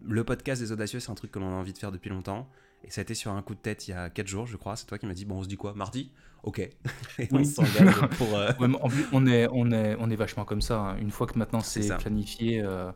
[0.00, 2.48] le podcast des audacieux, c'est un truc que l'on a envie de faire depuis longtemps.
[2.84, 4.56] Et ça a été sur un coup de tête il y a 4 jours, je
[4.56, 4.76] crois.
[4.76, 5.74] C'est toi qui m'as dit, bon, on se dit quoi?
[5.74, 6.12] Mardi?
[6.42, 6.68] Ok.
[7.32, 7.42] on
[8.18, 8.36] pour.
[8.36, 8.52] Euh,
[9.12, 10.78] on, est, on, est, on est vachement comme ça.
[10.78, 10.98] Hein.
[10.98, 12.92] Une fois que maintenant c'est planifié, euh,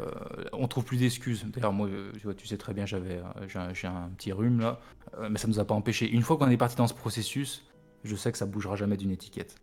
[0.00, 0.10] euh,
[0.52, 1.44] on plus d'excuses.
[1.46, 1.88] D'ailleurs, moi,
[2.36, 4.80] tu sais très bien, j'avais, euh, j'ai un, petit rhume là,
[5.18, 6.10] euh, mais ça nous a pas empêché.
[6.10, 7.64] Une fois qu'on est parti dans ce processus,
[8.02, 9.56] je sais que ça bougera jamais d'une étiquette.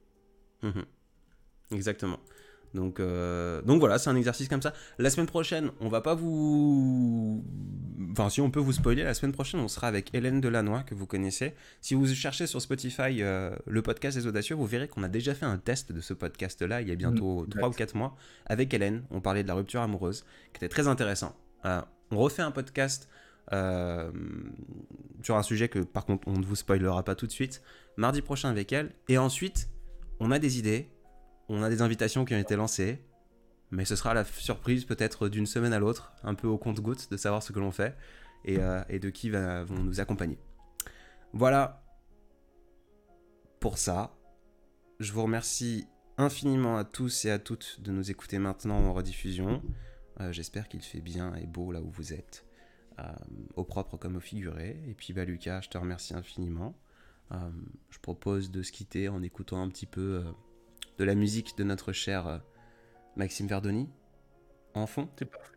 [0.64, 0.86] Mhm.
[1.72, 2.20] Exactement.
[2.74, 4.74] Donc, euh, donc voilà, c'est un exercice comme ça.
[4.98, 7.44] La semaine prochaine, on va pas vous.
[8.12, 10.94] Enfin, si on peut vous spoiler, la semaine prochaine, on sera avec Hélène Delannoy, que
[10.94, 11.54] vous connaissez.
[11.80, 15.34] Si vous cherchez sur Spotify euh, le podcast des Audacieux, vous verrez qu'on a déjà
[15.34, 18.16] fait un test de ce podcast-là il y a bientôt 3 mm, ou 4 mois
[18.48, 19.04] avec Hélène.
[19.12, 21.36] On parlait de la rupture amoureuse, qui était très intéressant.
[21.66, 21.82] Euh,
[22.12, 23.08] on refait un podcast
[23.50, 27.62] sur un sujet que par contre on ne vous spoilera pas tout de suite,
[27.98, 28.92] mardi prochain avec elle.
[29.10, 29.70] Et ensuite,
[30.22, 30.90] on a des idées,
[31.50, 33.02] on a des invitations qui ont été lancées,
[33.72, 37.18] mais ce sera la surprise peut-être d'une semaine à l'autre, un peu au compte-goutte de
[37.18, 37.96] savoir ce que l'on fait
[38.46, 38.58] et,
[38.90, 40.38] et, de qui vont nous accompagner.
[41.34, 41.84] Voilà
[43.60, 44.14] pour ça.
[45.00, 49.62] Je vous remercie infiniment à tous et à toutes de nous écouter maintenant en rediffusion.
[50.20, 52.46] Euh, j'espère qu'il fait bien et beau là où vous êtes,
[53.00, 53.04] euh,
[53.56, 54.82] au propre comme au figuré.
[54.88, 56.76] Et puis bah, Lucas, je te remercie infiniment.
[57.32, 57.38] Euh,
[57.90, 60.24] je propose de se quitter en écoutant un petit peu
[60.98, 62.42] de la musique de notre cher
[63.22, 63.88] Maxime Verdoni
[64.74, 65.08] en fond.
[65.16, 65.54] C'est parfait.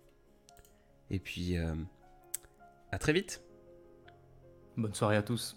[1.09, 1.57] Et puis
[2.93, 3.43] à très vite.
[4.77, 5.57] Bonne soirée à tous.